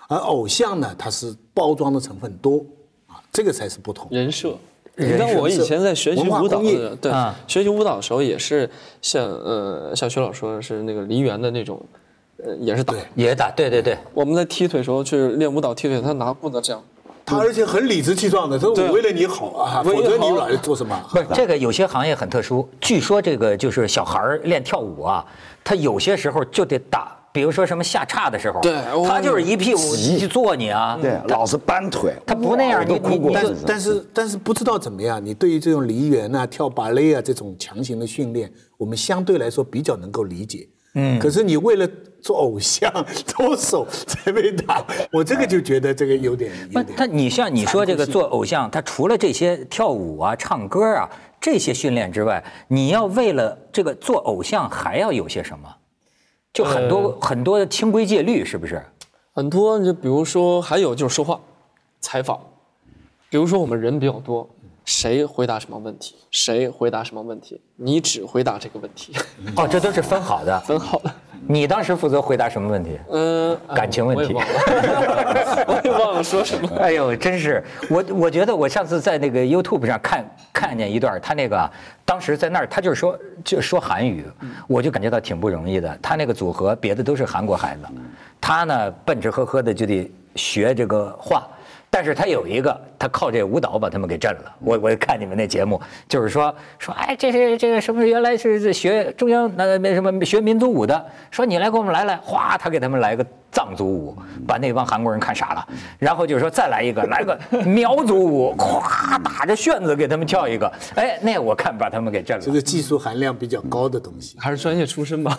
[0.08, 2.66] 而偶像呢，它是包装的成分多，
[3.08, 4.08] 啊，这个才是不同。
[4.12, 4.58] 人设。
[4.96, 8.70] 你看我以前在学习舞蹈的，对啊，学习舞蹈的时候也是
[9.02, 11.84] 像呃像徐老说的是那个梨园的那种，
[12.38, 12.94] 呃也是打。
[13.16, 16.84] 也打，对对对，我们在踢腿时候去练舞蹈踢腿，他拿棍子这样，
[17.26, 21.00] 他而且很理直气壮的，说我为了你好啊，为了好否则你老是做什么？
[21.10, 25.26] 不是这个有些行业很特殊，据说这个就是小孩儿练跳舞啊，
[25.64, 28.74] 他有些时候就得打，比如说什么下叉的时候，对
[29.08, 32.14] 他就是一屁股急去坐你啊，对，老是扳腿。
[32.28, 40.68] 他不那样都你你你就哭过是但是但是不知道怎么样，你对于这种梨园啊、跳芭蕾啊这种强行的训练，我们相对来说比较能够理解。
[40.96, 41.88] 嗯，可是你为了
[42.22, 42.92] 做偶像
[43.28, 46.84] 脱手才被打，我这个就觉得这个有点不。
[46.96, 51.10] 他你像你说这个做偶像，他除了这些跳舞啊、唱歌啊
[51.42, 55.68] 这些训练之外，你要为了这个做偶像还要有些什么？
[56.54, 58.80] 就很多、很多的清规戒律，是不是？
[59.34, 61.40] 很多就比如说还有就是说话，
[62.00, 62.40] 采访，
[63.32, 64.48] 比如说我们人比较多，
[64.86, 69.14] 谁回答什么问题，谁回答什么问题，你只回答这个问题，
[69.56, 70.60] 哦，这都是分好的。
[70.62, 71.12] 分好的。
[71.46, 72.98] 你当时负责回答什么问题？
[73.10, 76.70] 嗯，感情问题我也忘了， 说什么。
[76.80, 81.70] 哎呦，真是我，我觉得我上次在那个 YouTube 上看看见一段，他那个啊
[82.06, 84.26] 当时在那儿，他就是说就说韩语，
[84.68, 85.98] 我就感觉到挺不容易的。
[86.02, 87.82] 他那个组合别的都是韩国孩子，
[88.40, 91.46] 他呢笨吃呵呵的就得学这个话。
[91.94, 94.56] 但是他有一个，他靠这舞蹈把他们给震了。
[94.60, 95.80] 我我看你们那节目，
[96.10, 98.04] 就是说说，哎，这是这个什么？
[98.04, 105.68] 原来是学中央那那什么学民族舞的，说你来给我们来来，哗，他给他们来个藏族舞，把那帮韩国人看傻了。
[106.00, 110.72] 然后就是说再来一个，来个苗族舞，咵打着旋子给他们跳一个。
[110.96, 112.44] 哎，那我看把他们给震了。
[112.44, 114.36] 这个技术含量比较高的东西。
[114.40, 115.38] 还是专业出身吧。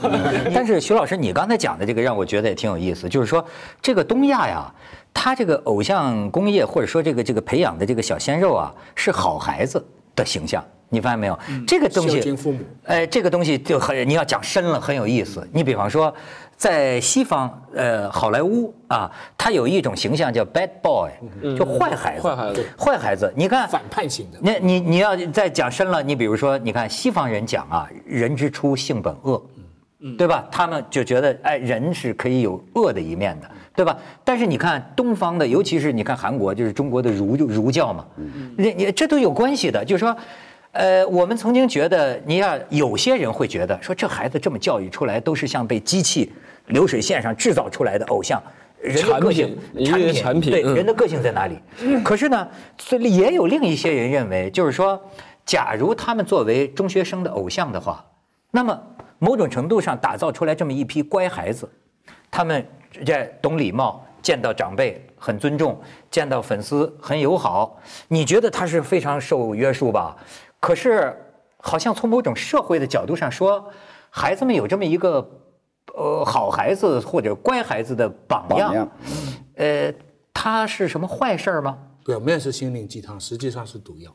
[0.54, 3.44] 但是徐老师，你刚才讲的这个让我觉得也挺有意思，就是说
[3.82, 4.72] 这个东亚呀，
[5.14, 9.82] 它这个偶像工业或者说这个这个培养的这个小鲜肉啊，是好孩子
[10.14, 10.62] 的形象。
[10.90, 11.36] 你发现没有？
[11.66, 12.36] 这个东西，
[12.84, 15.44] 哎，这个东西就很，你要讲深了，很有意思。
[15.50, 16.14] 你比方说，
[16.56, 21.10] 在西方，呃，好莱坞啊，他有一种形象叫 bad boy，
[21.58, 23.32] 就坏孩子，坏孩子坏孩子。
[23.34, 29.42] 你看，反叛型的，那你你要再讲深了，你比如说，你看西方人讲啊，人之初性本恶，
[30.16, 30.46] 对吧？
[30.48, 33.98] 他们就觉得哎，人是可以有恶的一面的，对吧？
[34.22, 38.06] 但是你看东方的，尤其是你看韩国，就是中国的儒儒教嘛，
[38.56, 39.84] 你你这都有关系的。
[39.84, 40.16] 就是说，
[40.72, 46.32] 呃，我们曾经觉得，你要有些人会觉得说，这孩子这么教育出来，都是像被机器
[46.66, 48.40] 流水线上制造出来的偶像。
[48.80, 49.56] 人的个性
[50.14, 51.58] 产品对嗯人的个性在哪里？
[52.04, 55.02] 可是呢，所以也有另一些人认为，就是说，
[55.46, 58.04] 假如他们作为中学生的偶像的话，
[58.50, 58.78] 那么
[59.18, 61.66] 某种程度上打造出来这么一批乖孩子，
[62.30, 62.62] 他们
[63.04, 65.80] 这懂礼貌，见到长辈很尊重，
[66.10, 67.78] 见到粉丝很友好，
[68.08, 70.16] 你觉得他是非常受约束吧？
[70.60, 71.16] 可是
[71.58, 73.68] 好像从某种社会的角度上说，
[74.10, 75.26] 孩子们有这么一个
[75.94, 78.88] 呃好孩子或者乖孩子的榜样，榜样
[79.56, 79.92] 呃，
[80.32, 81.78] 他是什么坏事吗？
[82.04, 84.14] 表面是心灵鸡汤，实际上是毒药，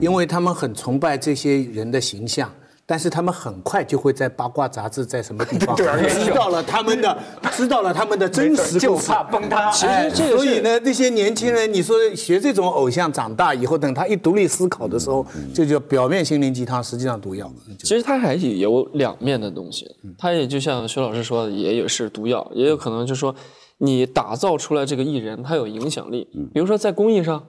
[0.00, 2.50] 因为他们很崇拜这些人的形象。
[2.88, 7.18] 但是他们很快就会在八卦杂志在什么地方 知道了他们的，
[7.52, 9.68] 知道了他们的真实就怕崩塌。
[9.72, 17.52] 其实这个是所以呢，那些年轻人，你说学这种偶像，长大以后，等他一独立思考的时候，这就表面心灵鸡汤，实际上毒药。
[17.80, 23.34] 其实它还有两面的东西，它也就像徐老师说的，也有是毒药，也有可能就是说，
[23.78, 26.28] 你打造出来这个艺人，他有影响力。
[26.54, 27.46] 比如说在公益上，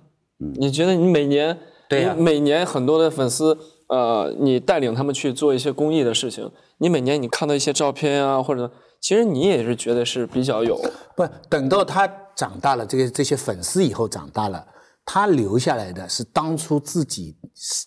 [0.60, 8.69] 你觉得你每年，对每年很多的粉丝，呃，你带领他们去做一些公益的事情，你每年你看到一些照片啊，或者
[9.00, 10.80] 其实你也是觉得是比较有，
[11.15, 14.65] 不，等到他长大了，这个这些粉丝以后长大了，
[15.06, 17.36] 他留下来的是当初自己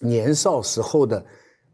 [0.01, 1.25] 年少时候的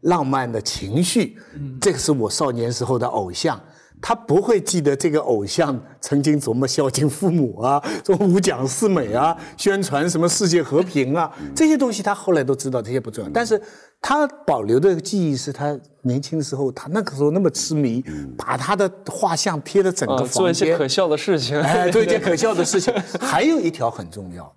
[0.01, 3.59] 浪漫的情绪，嗯这个是我少年时候的偶像。
[4.01, 13.29] 他不会记得这个偶像曾经多么孝敬父母啊， 做五讲四美啊，宣传什么世界和平啊，这些东西他后来都知道，这些不重要。
[13.33, 13.61] 但是
[13.99, 18.03] 他保留的记忆是他年轻的时候，他那个时候那么痴迷，
[18.37, 22.93] 把他的画像贴了整个房间做一些，可笑的事情，哎，做一些可笑的事情。
[23.19, 24.55] 还有一条很重要，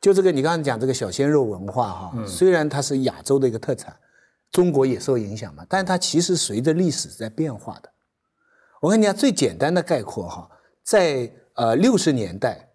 [0.00, 3.94] 就这个你刚才讲这个小鲜肉文化哈，虽然它是亚洲的一个特产，
[4.50, 7.90] 中国也受影响嘛，但它其实随着历史在变化的。
[8.80, 10.48] 我跟你讲最简单的概括哈，
[10.82, 12.68] 在呃六十年代，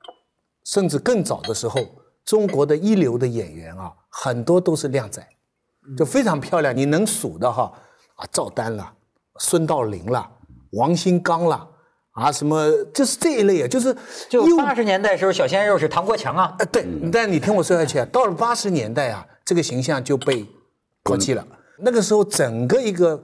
[0.63, 1.81] 甚至更早的时候，
[2.25, 5.25] 中国的一流的演员啊，很多都是靓仔，
[5.97, 7.71] 就非常漂亮，你能数的哈
[8.15, 8.93] 啊，赵丹啦，
[9.39, 10.29] 孙道临啦，
[10.71, 11.67] 王新刚啦。
[12.11, 13.87] 啊，什么就是这一类啊，就是
[14.29, 20.45] 又就八十年代时候，小鲜肉是唐国强啊，呃，对，但你听我说下去啊，到了八十年代啊，这个形象就被
[21.03, 21.43] 抛弃了。
[21.79, 23.19] 那个时候，整个一个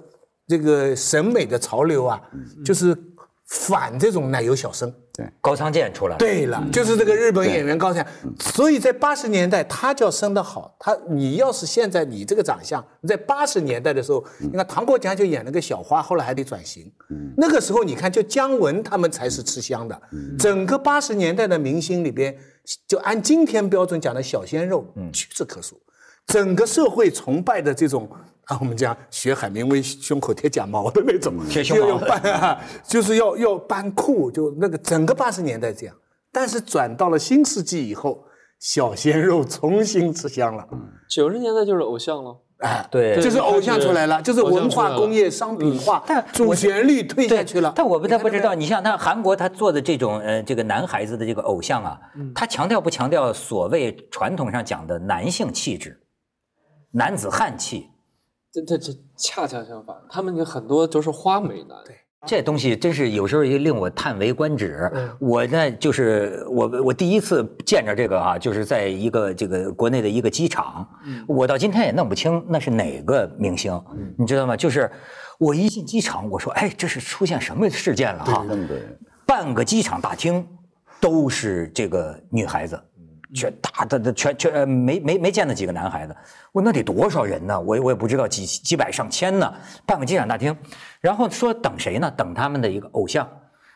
[0.50, 2.20] 这个审美的潮流啊，
[2.66, 2.98] 就是
[3.46, 4.94] 反这种奶油小生。
[5.14, 6.18] 对高仓健出来了。
[6.18, 8.06] 对了，就是这个日本演员高翔，
[8.40, 10.74] 所以在八十年代他叫生得好。
[10.80, 16.90] 他你要是现在你这个长相，你在八十年代的时候，你看唐国强就演了个小花，后来还得转型。
[17.36, 20.02] 那个时候你看，就姜文他们才是吃香的。
[20.38, 22.34] 整个八十年代的明星里边，
[22.88, 25.78] 就按今天标准讲的小鲜肉，屈指可数。
[26.28, 28.08] 整个社会崇拜的这种
[28.50, 32.00] 啊，我们讲学海明威胸口贴假毛的那种，贴胸毛
[32.84, 35.96] 就是要要扮酷，就那个整个八十年代这样。
[36.32, 38.24] 但是转到了新世纪以后，
[38.60, 40.68] 小鲜肉重新吃香了，
[41.08, 42.38] 九十年代就是偶像了。
[42.58, 47.72] 哎，对就是偶像出来了，就是文化工业商品化，但主旋律退下去了。
[47.76, 52.00] 但我不太不知道，你像他韩国他做的这种呃这个男孩子的这个偶像啊，
[52.34, 56.02] 他强调不强调所谓传统上讲的男性气质、
[56.92, 57.88] 男子汉气？
[58.52, 61.78] 这这这恰恰相反，他们有很多都是花美男。
[61.86, 64.92] 对，这东西真是有时候也令我叹为观止。
[65.20, 70.88] 我呢，就是我我第一次见着这个啊，就是在一个这个国内的一个机场，
[71.28, 73.80] 我到今天也弄不清那是哪个明星，
[74.18, 74.58] 你知道吗？
[74.58, 74.90] 就是
[75.38, 78.46] 我一进机场，我说，哎，这是出现什么事件了哈？
[78.68, 78.84] 对，
[79.28, 80.46] 半个机场大厅
[81.00, 82.82] 都是这个女孩子，
[83.34, 86.16] 全大的的全全呃没没没见到几个男孩子，
[86.52, 87.60] 我那得多少人呢？
[87.60, 89.54] 我我也不知道几几百上千呢，
[89.86, 90.56] 办个机场大厅，
[91.00, 92.12] 然后说等谁呢？
[92.18, 93.28] 等他们的一个偶像。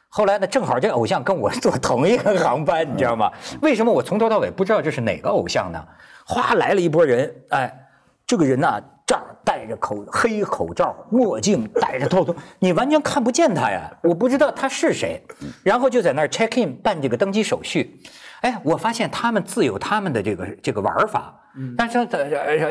[0.10, 3.32] 后来呢，正好这个偶像跟我 坐同一个航班，你知道吗？
[3.62, 5.84] 为什么我从头到尾不知道这是哪个偶像呢？
[6.26, 7.88] 哗来了一波人，哎，
[8.26, 15.22] 这个人呐、这儿戴着口黑口罩、墨镜，戴着头头，你完全看不见他呀，我不知道他是谁。
[15.64, 18.00] 然后就在那儿 check in 办这个登机手续。
[18.44, 21.34] 哎，我发现他们自有他们的这个这个玩法，
[21.78, 22.00] 但是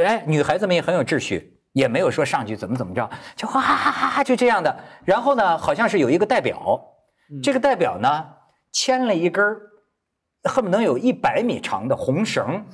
[0.05, 4.75] 哎，女孩子们也很有秩序，也没有说上去怎么怎么着，就哈哈哈哈就这样的。
[5.05, 6.79] 然后呢，好像是有一个代表，
[7.43, 8.27] 这个代表呢
[8.71, 9.43] 牵了一根
[10.45, 12.67] 恨不能有一百米长的红绳，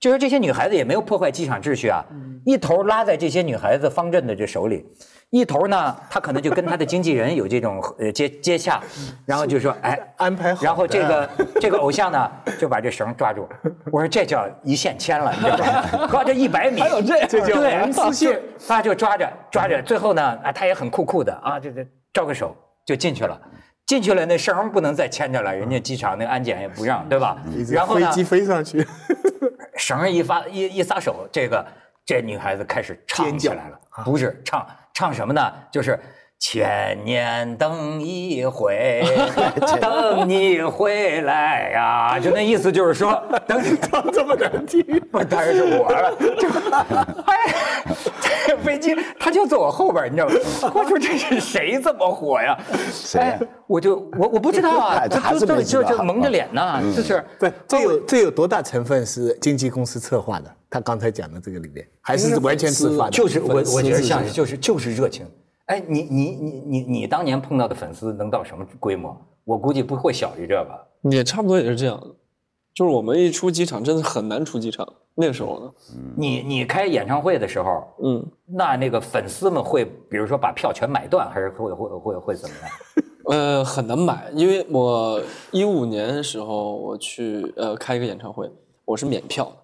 [0.00, 2.04] 就是这些女孩子也没有破坏机场秩序啊，
[2.44, 4.86] 一头拉在这些女孩子方阵的这手里，
[5.30, 8.80] 一头呢，他可能就跟他的经纪人有这种呃接接洽，
[9.26, 11.30] 然后就说哎安排好的然后这个
[11.60, 13.48] 这个偶像呢就把这绳抓住，
[13.90, 16.06] 我说这叫一线牵了，你知道吗？
[16.08, 22.56] 抓这一百米，还有这这叫对无丝线，他就抓着抓着，最后呢啊他也很酷酷的啊，这这招个手
[22.86, 23.40] 就进去了。
[23.84, 27.38] 进去了，那绳不能再牵着了，人家机场那安检也不让，对吧？
[27.72, 28.86] 然后呢，飞机飞上去，
[29.78, 31.64] 绳儿一发一一撒手，这个
[32.04, 35.52] 这女孩子开始唱尖叫起来了，不是唱唱什么呢？
[35.70, 35.98] 就是
[36.40, 39.02] 千年等一回，
[39.80, 46.16] 等你回来呀、就那意思就是说，等你唱这么难听， 不，当然是我了。
[48.64, 50.34] 飞机他就坐我后边，你知道吗？
[50.74, 52.58] 我说这是谁这么火呀？
[52.92, 60.54] 谁我就我我不知道啊， 哎他就就就蒙着脸呢，就是对，这有这有多大成分是经纪公司策划的？
[60.70, 63.10] 他刚才讲的这个里面，还是完全自发的？
[63.10, 65.26] 就是我我觉得像是是就是就是热情。
[65.66, 69.16] 哎，你你你你你当年碰到的粉丝能到什么规模？
[69.44, 70.78] 我估计不会小于这吧。
[71.10, 72.06] 也差不多也是这样的，
[72.78, 74.86] 就是我们一出机场真的很难出机场。
[75.16, 75.72] 那个时候呢，
[76.16, 82.70] 你你开演唱会的时候，嗯，那那个粉丝们会比如说把票全买断，还是会会会会怎么样？
[83.26, 88.48] 呃，很难买，因为我一五年的时候我去呃开一个演唱会，
[88.84, 89.56] 我是免票的，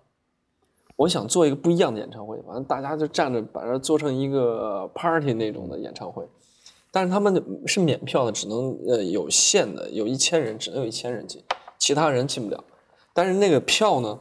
[0.96, 6.26] 我想做一个不一样的演唱会，反正大家就站着把它做成一个 party 那种的演唱会，
[6.90, 11.40] 但是他们是免票的，只能呃有限的，有一千人，只能有一千人进，
[11.78, 12.64] 其他人进不了。
[13.14, 14.20] 但是那个票呢，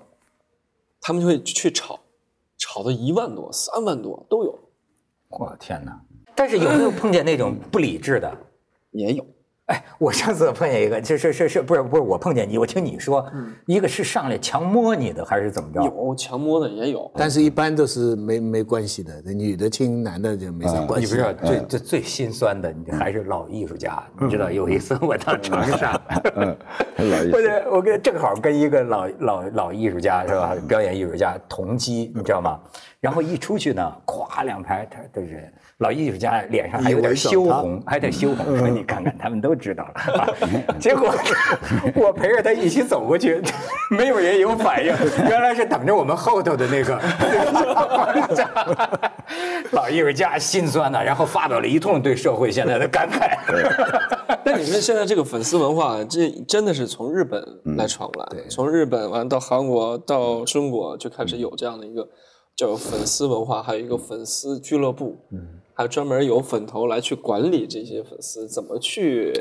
[1.01, 1.99] 他们就会去炒，
[2.57, 4.57] 炒到一万多、三万多都有。
[5.29, 5.99] 我天哪！
[6.35, 8.37] 但是有没有碰见那种不理智的？
[8.91, 9.25] 也有。
[9.73, 13.25] 哎，我上次碰见一个，就是是是不是不是我碰见你，我听你说，
[13.65, 15.81] 一个是上来强摸你的，还是怎么着？
[15.83, 21.07] 有强摸的也有，但是一般都是没没关系的，女的亲男的就没啥关系。
[21.07, 24.03] 你不知道最最最心酸的，你还是老艺术家。
[24.21, 25.99] 你知道有一次我到长沙，
[27.33, 32.59] 我这我跟正好跟一个老老老艺术家是吧，表演艺术家同机，你知道吗？
[33.03, 35.51] 然后一出去呢，咵两排他的人。
[35.79, 40.33] 老艺术家脸上还有点羞红，还得羞红，说你看看，他们都知道了。
[40.79, 41.13] 结果
[41.95, 43.41] 我陪着他一起走过去，
[43.89, 44.93] 没有人有反应，
[45.27, 46.97] 原来是等着我们后头的那个
[49.71, 53.37] 老艺术家心酸呐，然后发表了一通对社会现在的感慨。
[54.45, 57.45] 但你们现在这个粉丝文化，这真的是从日本
[57.75, 62.07] 来传过来，从日本完到韩国到中国就开始有这样的一个
[62.55, 65.17] 叫粉丝文化，还有一个粉丝俱乐部。
[65.31, 65.39] 嗯。
[65.75, 69.33] 还专门有粉头来去管理这些粉丝，怎么去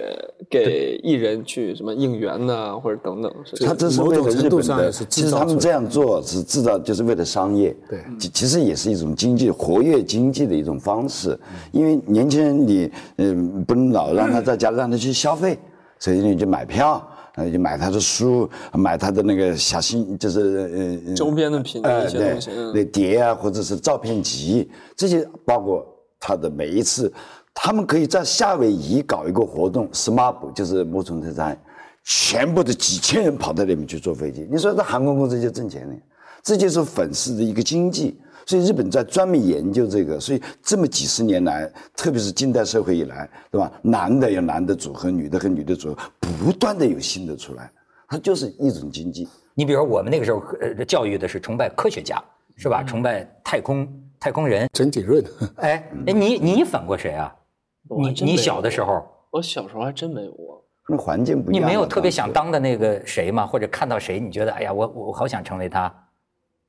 [0.49, 3.31] 给艺人去什么应援呢，或者等等。
[3.67, 7.77] 他这是为了日本的，其实他们这样做是制造，就是为了商业。
[7.87, 8.03] 对，
[8.33, 11.39] 其实也是一种经济活跃经济的一种方式。
[11.71, 15.59] 因为年轻人你嗯不能老让他在家，让他去消费，
[15.99, 17.07] 所以你就买票，
[17.37, 25.87] 呃就买他的书，买他的那个小心，就是呃周边的品一些东西，那碟啊或者是照片集这些包括。
[26.25, 27.13] 他的每一次，
[27.53, 31.61] 他们可以在夏威夷搞一个活动，SMAP 就是木村特哉，
[32.05, 34.47] 全部的几千人跑到那边去坐飞机。
[34.49, 35.95] 你说这航空公司就挣钱了，
[36.41, 38.21] 这就是粉丝的一个经济。
[38.47, 43.73] 所以日本在专门研究这个，所以这么几十年来，特别是近代社会以来，对吧？
[43.83, 45.99] 男的有男的组合，女的和女的组合，
[46.39, 47.71] 不断的有新的出来，
[48.09, 49.29] 它就是一种经济。
[49.55, 52.23] 你比如说我们那个时候，呃，教育的是崇拜科学家，
[52.57, 52.83] 是吧？
[52.83, 53.87] 崇拜太空。
[54.23, 55.21] 太空人陈景润，
[55.59, 57.35] 哎哎，你你反过谁啊？
[57.91, 60.65] 你你小的时候，我小时候还真没有过。
[60.89, 61.61] 那环境不一样。
[61.61, 63.45] 你没有特别想当的那个谁吗？
[63.45, 65.93] 或者看到谁，你觉得哎呀，我我好想成为他？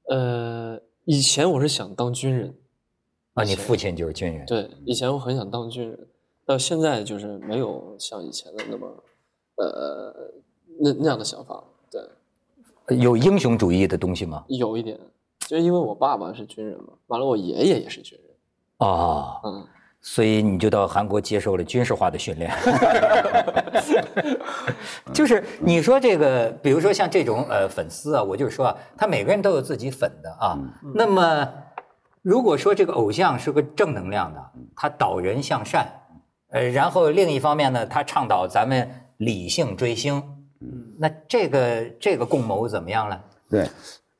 [0.09, 2.55] 呃，以前我是想当军人。
[3.33, 4.45] 啊，你父亲就是军人。
[4.45, 6.07] 对，以前我很想当军人，
[6.45, 9.03] 到现在就是没有像以前的那么，
[9.55, 10.13] 呃，
[10.79, 11.63] 那那样的想法。
[11.89, 14.45] 对，有英雄主义的东西吗？
[14.47, 14.99] 有一点。
[15.39, 19.67] 就因为我爸爸是军人嘛，完了我爷爷也是军人，啊，嗯，
[20.05, 22.51] 所以你就到韩国接受了军事化的训练。
[25.13, 30.59] 就是你说这个，比如说像这种呃粉丝啊，我就是说啊，他每个人都有自己粉的啊。
[30.93, 31.47] 那么
[32.21, 35.87] 如果说这个偶像是个正能量的，他导人向善，
[36.51, 40.21] 呃，然后另一方面呢，他倡导咱们理性追星，
[40.99, 43.19] 那这个这个共谋怎么样呢？
[43.49, 43.67] 对。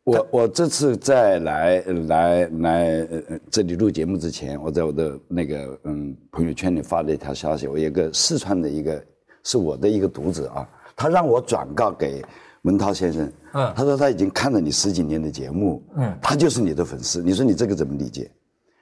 [0.03, 3.07] 我我这次在来来来
[3.49, 9.01] 这里录节目之前，我在我的那个嗯朋友圈里发了一条消息，我有个四川的一个
[9.43, 12.21] 是我的一个读者啊，他让我转告给
[12.63, 18.29] 文涛先生，嗯，他说他已经看了你十几年的节目，嗯，他就是你的粉丝，你说你这个怎么理解？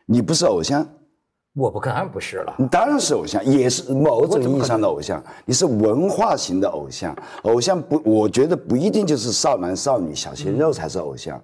[0.08, 0.88] 你不是偶像？
[1.54, 5.22] 我不当然不是了，你当然是偶像，也是某种意义上的偶像。
[5.46, 11.42] 你是文化型的偶像，偶像不，我觉得不一定就是少男少女、小鲜肉才是偶像，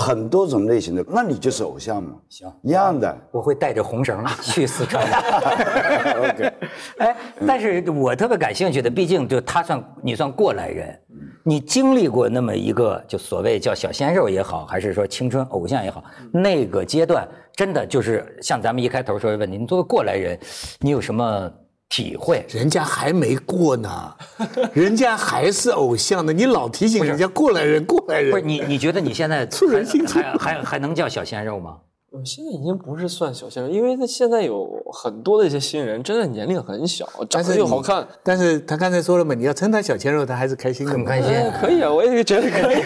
[0.00, 2.12] 很多种类型的，那你就是偶像嘛。
[2.28, 3.18] 行，一样的。
[3.32, 5.04] 我会带着红绳 去四川。
[6.22, 6.52] OK，
[6.98, 10.96] 哎，但是我特别感兴趣的，毕竟就他算你算过来人，
[11.42, 17.26] 你经历过那么一个就所谓叫小鲜肉也好，还是说青春偶像也好，那个阶段。
[17.56, 20.38] 真的就是像咱们一开头说的问题，你作为过来人，
[20.78, 21.52] 你有什么
[21.88, 22.44] 体会？
[22.50, 24.14] 人家还没过呢，
[24.74, 28.30] 人家还是偶像呢，你老提醒人家过来人，过来人。
[28.30, 31.76] 不是你，你觉得你现在 促人心还还还能叫小鲜肉吗？
[32.10, 38.06] 我现在已经不是算小鲜肉，因为他现在有很多的一些新人，真的年龄很小，长得又好看。
[38.22, 41.30] 但是他刚才说了嘛，你要称他小鲜肉，他还是开心的，很开心。
[41.60, 42.82] 可以啊，我也觉得可以。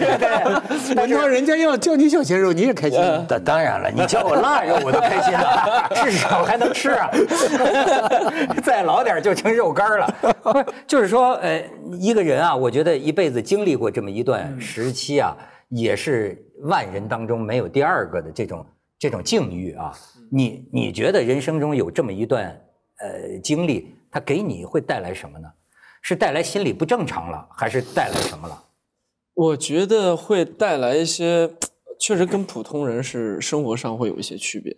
[0.93, 2.99] 但是人家要叫你小鲜肉，你也开心。
[3.25, 7.09] 当当然了，你叫我腊肉，我都开心了，至少还能吃啊。
[8.61, 10.15] 再老点就成肉干了。
[10.43, 11.63] 不是，就是说，呃，
[11.93, 15.33] 一个人啊，我觉得一辈子经历过这么一段时期啊，
[15.69, 18.65] 也是万人当中没有第二个的这种。
[19.03, 19.91] 这种境遇啊，
[20.31, 22.45] 你你觉得人生中有这么一段
[22.99, 25.49] 呃经历，它给你会带来什么呢？
[26.01, 28.63] 是带来心理不正常了，还是带来什么了？
[29.33, 31.51] 我觉得会带来一些，
[31.99, 34.73] 确实跟普通人是生活上会有一些区别。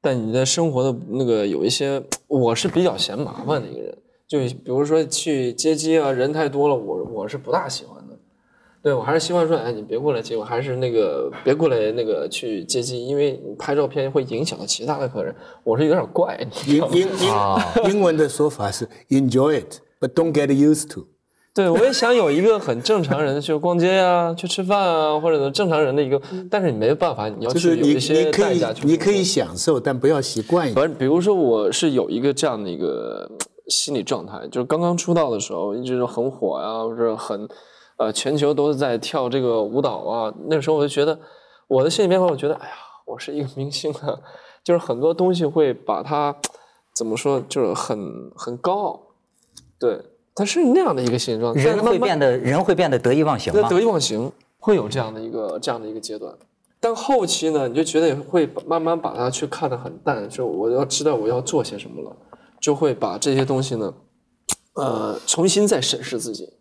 [0.00, 7.97] 但你在生活的那个有一些，我是比较嫌麻烦的一个人，就比如说去接机啊，人太多了，我我是不大喜欢的。
[8.82, 16.84] 对我还是希望说，哎，你别过来接我，还是那个别过来那个去接机，因为你拍照片会影响到其他的客人，我是有点怪，你英？
[16.92, 17.34] 英英
[17.94, 21.06] 英文的说法是 enjoy it, but don't get used to。
[21.54, 30.72] 对，我也想有一个很正常人去逛街啊，去吃饭啊，或者正常人的一个，但是你没办法，你要去有一些你可以代价去你可以享受，但不要习惯。
[30.72, 37.48] 不是，比如说我是有一个这样的一个呃心理状态，就是刚刚出道的时候，一直都很火呀、或者很，
[37.98, 40.34] 呃，全球都是在跳这个舞蹈啊。
[40.46, 41.18] 那个时候我就觉得，
[41.66, 42.74] 我的心理变化，我觉得，哎呀，
[43.04, 44.18] 我是一个明星啊，
[44.64, 46.34] 就是很多东西会把它
[46.94, 47.98] 怎么说，就是很
[48.34, 49.00] 很高傲，
[49.78, 50.00] 对，
[50.34, 51.62] 它是那样的一个心理状态。
[51.62, 53.68] 人会变得人会变得得意忘形吗？
[53.68, 56.32] 得意忘形会有这样的一个这样的一个阶段，
[56.78, 62.16] 但后期呢，你就觉得也会慢慢把它去看得很淡，就我要知道我要做些什么了，
[62.60, 63.92] 就会把这些东西呢，
[64.74, 66.57] 呃，重新再审视自己。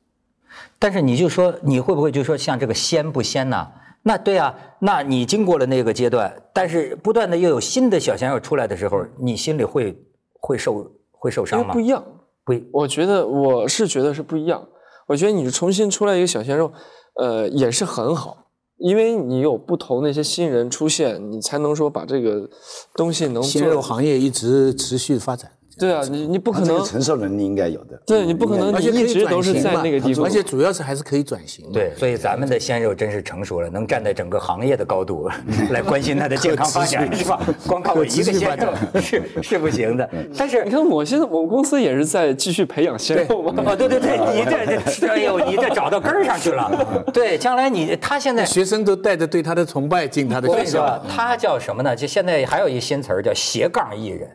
[0.80, 3.68] 但是你就说你会不会就说像这个鲜不鲜呢？
[4.04, 10.02] 那对啊，那你经过了那个阶段，但是不断的又有新的小鲜肉出来的时候，你心里会
[10.40, 11.74] 会受会受伤吗？
[11.74, 12.04] 不一样，
[12.46, 14.66] 不我觉得我是觉得是不一样。
[15.08, 16.72] 我觉得你重新出来一个小鲜肉，
[17.16, 18.46] 呃，也是很好，
[18.78, 22.50] 因为你有不同的一些新人出现，你才能说把这个
[22.94, 25.52] 东西能鲜做肉行业一直持续发展。
[25.78, 28.00] 对啊，你你不可能这个承受能力应该有的。
[28.06, 31.72] 对你不可能而且一直都是在那个地方而且主要是还是可以转型嘛。
[31.74, 35.30] 对，所以咱们的鲜肉真是成熟了，能站在整个行业的高度
[35.72, 37.40] 来关心他的健康发展，是吧？
[37.68, 40.10] 光靠我一个鲜肉是是不行的。
[40.38, 43.54] 但是你看，我现在我们公司也是在继续培养鲜肉嘛。
[43.66, 47.04] 哦，对对对，你这这，哎呦，你这找到根儿上去了。
[47.14, 51.96] 对，将来你他现在学生都带着对他的崇拜进他的我跟你说学校。，他叫什么呢？
[51.96, 54.30] 就现在还有一新词儿叫斜杠艺人。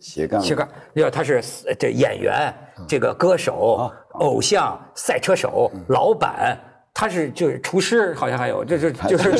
[0.00, 0.40] 斜杠。
[0.40, 2.52] 斜杠，要他是呃这演员、
[2.88, 6.58] 这个歌手、偶像、赛车手、老板，
[6.94, 9.32] 他是就是厨师，好像还有，就是就是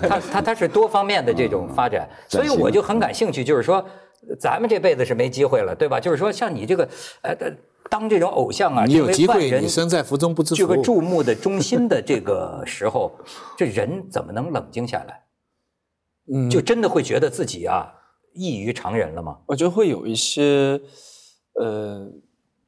[0.00, 3.84] 他他他是多方面的这种发展，所以我就很感兴趣，就是说
[4.38, 5.98] 咱们这辈子是没机会了，对吧？
[5.98, 6.88] 就是说像你这个
[7.22, 7.50] 呃呃
[7.88, 10.82] 当这种偶像啊，你有成为机会，万人你身在福中不知福这个。
[10.82, 13.12] 注目的中心的这个时候，
[13.56, 15.22] 这人怎么能冷静下来？
[16.32, 17.92] 嗯，就真的会觉得自己啊
[18.32, 19.38] 异于常人了吗？
[19.46, 20.80] 我觉得会有一些
[21.54, 22.08] 呃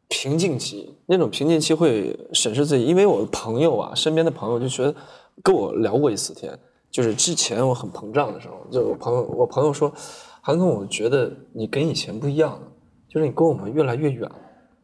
[0.09, 4.95] 瓶颈期，那种瓶颈期会审视自己，因为我的朋友啊，身边的朋友就觉得
[5.43, 6.59] 跟我聊过一次天，
[6.91, 9.93] 就是之前我很膨胀的时候，就我朋友我朋友说，
[10.41, 12.63] 韩庚，我觉得你跟以前不一样了，
[13.09, 14.37] 就是你跟我们越来越远了，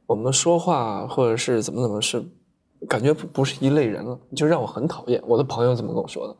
[0.07, 2.25] 我们说话或者是怎么怎么是。
[2.87, 5.21] 感觉不不是一类人了，就让我很讨厌。
[5.27, 6.37] 我的朋友怎么跟我说的，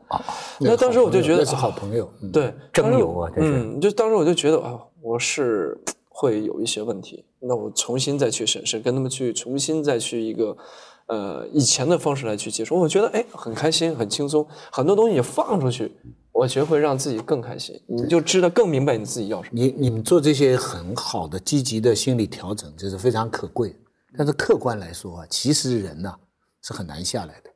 [0.59, 2.09] 那当时我就觉得那是好啊朋友。
[2.21, 5.77] 嗯对，征当时友啊这是嗯，就当时我就觉得啊，我是
[6.07, 10.55] 会有一些问题，那我重新再去审视，跟他们去重新再去一个
[11.07, 15.91] 呃以前的方式来去接触，我觉得哎很开心，很轻松，很多东西也放出去，
[16.31, 19.59] 我觉得会让自己更开心，你就知道更明白你自己要什么。
[19.59, 23.75] 你你们做这些很好的积极的心理调整，这是非常可贵。
[24.17, 26.15] 但是客观来说啊，其实人呐、
[26.61, 27.49] 是很难下来的。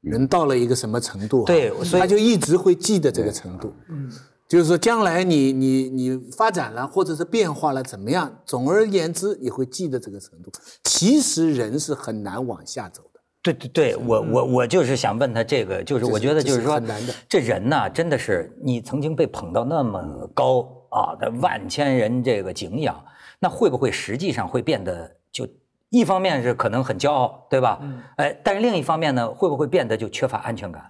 [0.00, 3.74] 人到了一个什么程度、啊，对所以他就一直会记得这个程度。
[3.88, 4.08] 嗯，
[4.46, 10.52] 就是说将来你你你发展了，或者是变化了怎么样，总而言之你会记得这个程度。
[10.84, 13.20] 其实人是很难往下走的。
[13.42, 20.60] 对对对，我我我就是想问他这个，就是我觉得就是说很难的，这人呐，真的是你曾经被捧到那么高
[20.90, 23.04] 啊，的万千人这个敬仰，
[23.40, 25.46] 那会不会实际上会变得就
[25.90, 27.80] 一方面是可能很骄傲，对吧？
[28.16, 30.86] 哎，但是另一方面呢，会不会变得就缺乏安全感？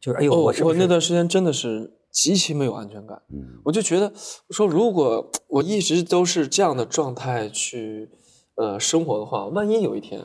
[0.00, 3.20] 就是哎呦，哦，我我那段时间真的是极其没有安全感。
[3.64, 4.12] 我就觉得
[4.50, 8.10] 说，如果我一直都是这样的状态去
[8.56, 10.24] 呃生活的话，万一有一天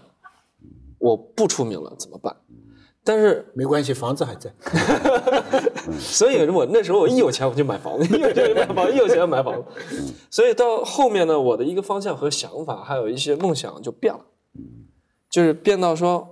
[0.97, 2.35] 我不出名了怎么办？
[3.07, 4.51] 但是，没关系，房子还在。
[5.99, 10.13] 所以我那时候我一有钱我就买房子， 一有钱就买房子，一有钱就买房子。
[10.31, 14.25] 所以到后面呢，我的一个方向和想法，还有一些梦想就变了，
[15.29, 16.27] 就是变到说，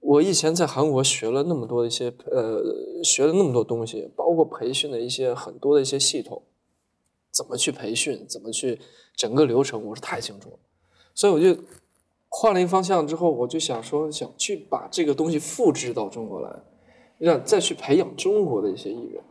[0.00, 2.62] 我以前在韩国学了那么多的一些呃，
[3.04, 6.42] 学了那么多东西，包括培训的一些很多的一些系统，
[7.30, 8.80] 怎么去培训，怎么去
[9.14, 10.56] 整个流程，我是太清楚了。
[11.14, 11.62] 所以我就
[12.32, 16.50] 换了一个方向之后，我就想说，想去把这个东西复制到中国来，
[17.18, 19.22] 让再去培养中国的一些艺人。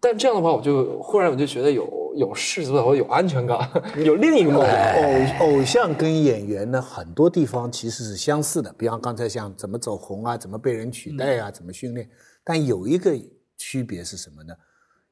[0.00, 3.58] 但这样的话，我就忽然我就觉得有有事做，我有安全感，
[4.02, 5.40] 有另一个梦想。
[5.40, 12.08] 偶偶像跟演员呢，很多地方其实是相似的，比方刚才像怎么走红啊，怎么被人取代啊，怎么训练。
[12.42, 13.14] 但有一个
[13.56, 14.54] 区别是什么呢？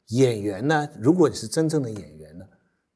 [0.09, 2.45] 演员呢，如果你是真正的演员呢，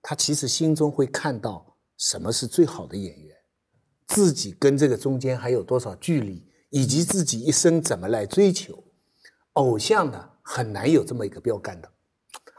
[0.02, 3.27] 他其实心中会看到什么是最好的演员，
[4.08, 8.82] 自己跟这个中间还有多少距离，以及自己一生怎么来追求。
[9.52, 11.88] 偶像呢，很难有这么一个标杆的。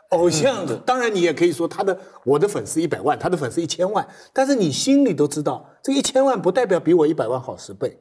[0.09, 7.99] 偶像的，当然你也可以说他的我的粉丝一百万，他的粉丝一千万，但是你心里都知道，这一千万不代表比我一百万好十倍。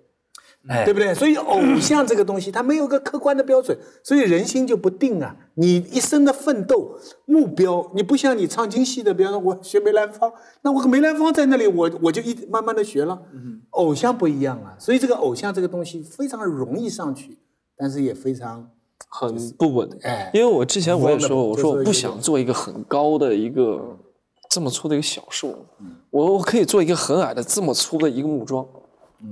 [0.69, 1.15] 哎对不对？
[1.15, 5.35] 所以偶像这个东西，它没有个客观的标准，所以人心就不定啊。
[5.55, 6.97] 你一生的奋斗
[7.27, 13.21] 目标，你不像你唱京戏的，比方说我学梅兰芳，那我梅兰芳在那里，我我就一慢慢的学了。
[13.71, 17.39] 偶像不一样啊，所以这个偶像这个东西非常容易上去，
[17.77, 18.71] 但是也非常
[19.09, 19.89] 很不稳。
[20.03, 23.97] 哎因为我之前我也说，我说我不想做一个很高的一个
[24.51, 25.55] 这么粗的一个小树，
[26.11, 28.67] 我我可以做一个很矮的这么粗的一个木桩，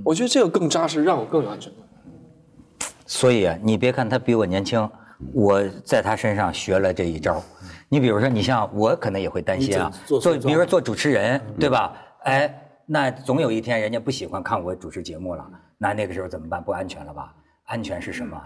[0.03, 2.89] 我觉得这个更扎实，让我更有安全感。
[3.05, 4.89] 所以啊，你别看他比我年轻，
[5.33, 7.41] 我在他身上学了这一招。
[7.89, 11.95] 你比如说，你像我可能也会担心啊，做比如说做主持人，对吧？
[12.23, 12.53] 哎，
[12.85, 16.61] 那总有一天人家不喜欢看我主持节目了，那那个时候怎么办？
[16.61, 17.33] 不安全了吧？
[17.65, 18.37] 安全是什么？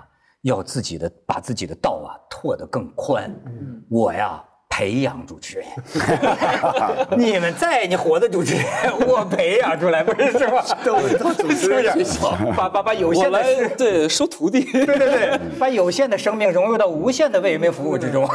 [0.41, 3.31] 要自己的把自己的道啊拓得更宽。
[3.89, 4.43] 我呀。
[4.71, 5.67] 培养主持人，
[7.19, 8.63] 你们在你活的主持人，
[9.05, 10.65] 我培养出来，不是是吧？
[10.83, 11.93] 都都主持人。
[11.93, 18.25] 学校，把把把有限的对收徒弟，对对对，把有限的生命融入到无限的为人民服务之中。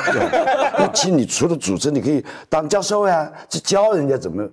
[0.79, 4.47] 那其实你除了主持，你可以当教授呀，去教人家怎么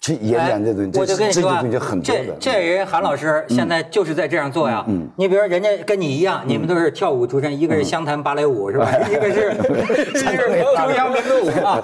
[0.00, 2.36] 去演讲这东西，哎我就跟你说啊这这的。
[2.38, 4.84] 这人韩老师现在就是在这样做呀。
[5.16, 8.88] 你比如说，人家跟你一样，你们都是跳舞出身，一个是湘潭芭蕾舞是吧？
[9.10, 9.52] 一个是
[10.14, 11.80] 一个是中央民族舞啊。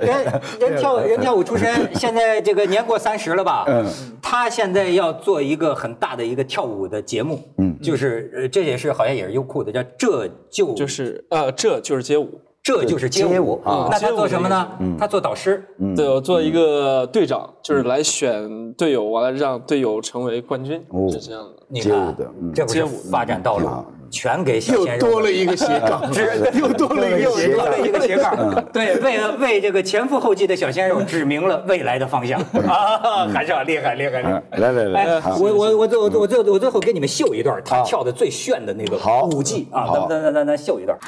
[0.00, 3.64] 人 人跳人跳舞出身，现在这个年过三十了吧？
[3.68, 3.84] 嗯
[4.20, 12.38] 他现在要做一个很大的一个跳舞的节目，嗯就是呃这也是好像也是优酷的，叫这就就是呃，这就是街舞。
[12.68, 14.68] 这就是街街舞那他做什么呢？
[14.98, 15.64] 他做导师。
[15.96, 21.62] 对，我做一个队长，就是来选队友，完了让队友成为冠军，哦是这样的。
[21.66, 26.02] 你看街舞的嗯这不是街舞发展道路啊，全给小又鲜肉多了一个斜杠，
[26.60, 27.78] 又多了一个斜杠又多了。
[27.88, 32.38] 一个斜杠，对，为了为这个前赴后继的小鲜肉指明了未来的方向
[32.68, 33.26] 啊！
[33.32, 34.42] 韩少厉害厉害厉害！
[34.50, 38.98] 嗯来来来我我我最我最我最后给你们秀一段他跳的最炫的那个
[39.32, 39.84] 舞技啊！
[39.86, 40.98] 好咱咱咱咱秀一段。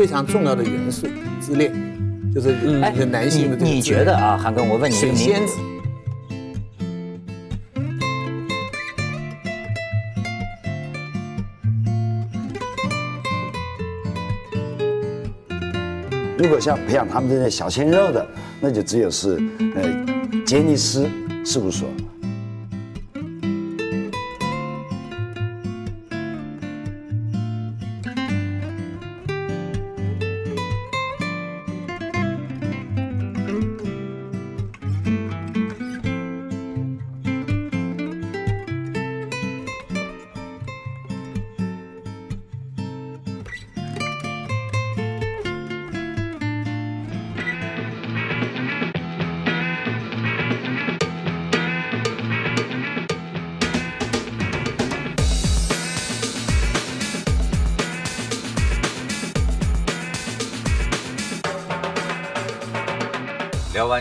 [0.00, 1.06] 非常重要的元素，
[1.42, 1.70] 自恋，
[2.34, 5.58] 就是哎一个男性的这个你你觉得啊，韩庚，我问你一个水名仙子？
[16.38, 18.26] 如果像培养他们这些小鲜肉的，
[18.58, 19.38] 那就只有是
[19.74, 21.06] 呃杰尼斯
[21.44, 21.90] 事务所。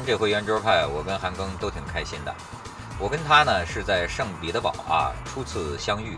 [0.09, 2.33] 这回圆桌派，我跟韩庚都挺开心的。
[2.97, 6.17] 我跟他呢是在圣彼得堡啊初次相遇，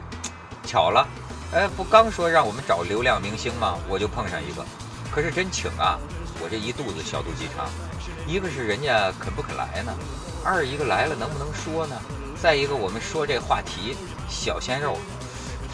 [0.64, 1.06] 巧了，
[1.52, 3.78] 哎，不刚说让我们找流量明星吗？
[3.90, 4.66] 我就碰上一个，
[5.12, 6.00] 可是真请啊，
[6.42, 7.70] 我这一肚子小肚鸡肠。
[8.26, 9.94] 一个是人家肯不肯来呢，
[10.42, 12.02] 二一个来了能不能说呢？
[12.42, 13.98] 再一个我们说这话题
[14.30, 14.98] 小鲜肉，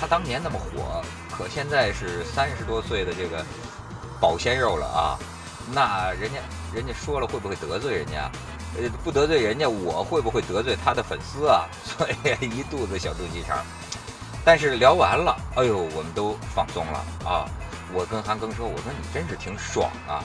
[0.01, 3.45] 他当年那么火，可现在是三十多岁的这个
[4.19, 5.19] 保鲜肉了啊。
[5.69, 6.39] 那人家
[6.77, 8.29] 人家说了会不会得罪人家？
[8.77, 11.65] 呃，不得罪人家，我会不会得罪他的粉丝啊？
[11.83, 13.65] 所以一肚子小肚鸡肠。
[14.45, 17.49] 但是聊完了，哎呦，我们都放松了啊！
[17.91, 20.23] 我跟韩庚说，我说你真是挺爽啊！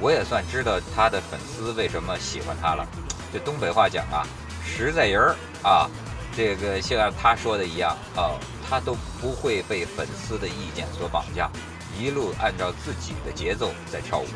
[0.00, 2.86] 我也算知道他的粉丝为什么喜欢他了。
[3.30, 4.26] 这东北话讲啊，
[4.64, 5.86] 实在人儿啊，
[6.34, 8.32] 这个像他说的一样啊，
[8.66, 11.50] 他都不会被粉丝的意见所绑架，
[11.98, 14.26] 一路按照自己的节奏在跳舞。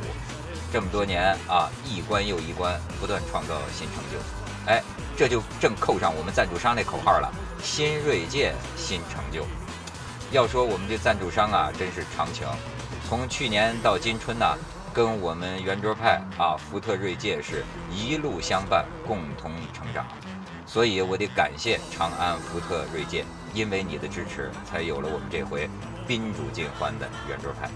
[0.75, 4.19] 这么多年啊，一关又一关，不断创造新成就。
[4.67, 4.83] 哎，
[5.17, 9.47] 这就正扣上我们赞助商那口号了：新锐界，新成就。
[10.33, 12.45] 要说我们这赞助商啊，真是长情。
[13.09, 14.45] 从去年到今春呢，
[14.93, 20.05] 跟我们圆桌派啊，福特锐界是一路相伴，共同成长。
[20.67, 25.71] 所以我得感谢长安福特锐界，因为你的支持，才有了我们这回
[26.05, 27.71] 宾主尽欢的圆桌派。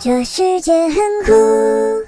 [0.00, 0.94] 这世界很
[1.26, 2.07] 酷。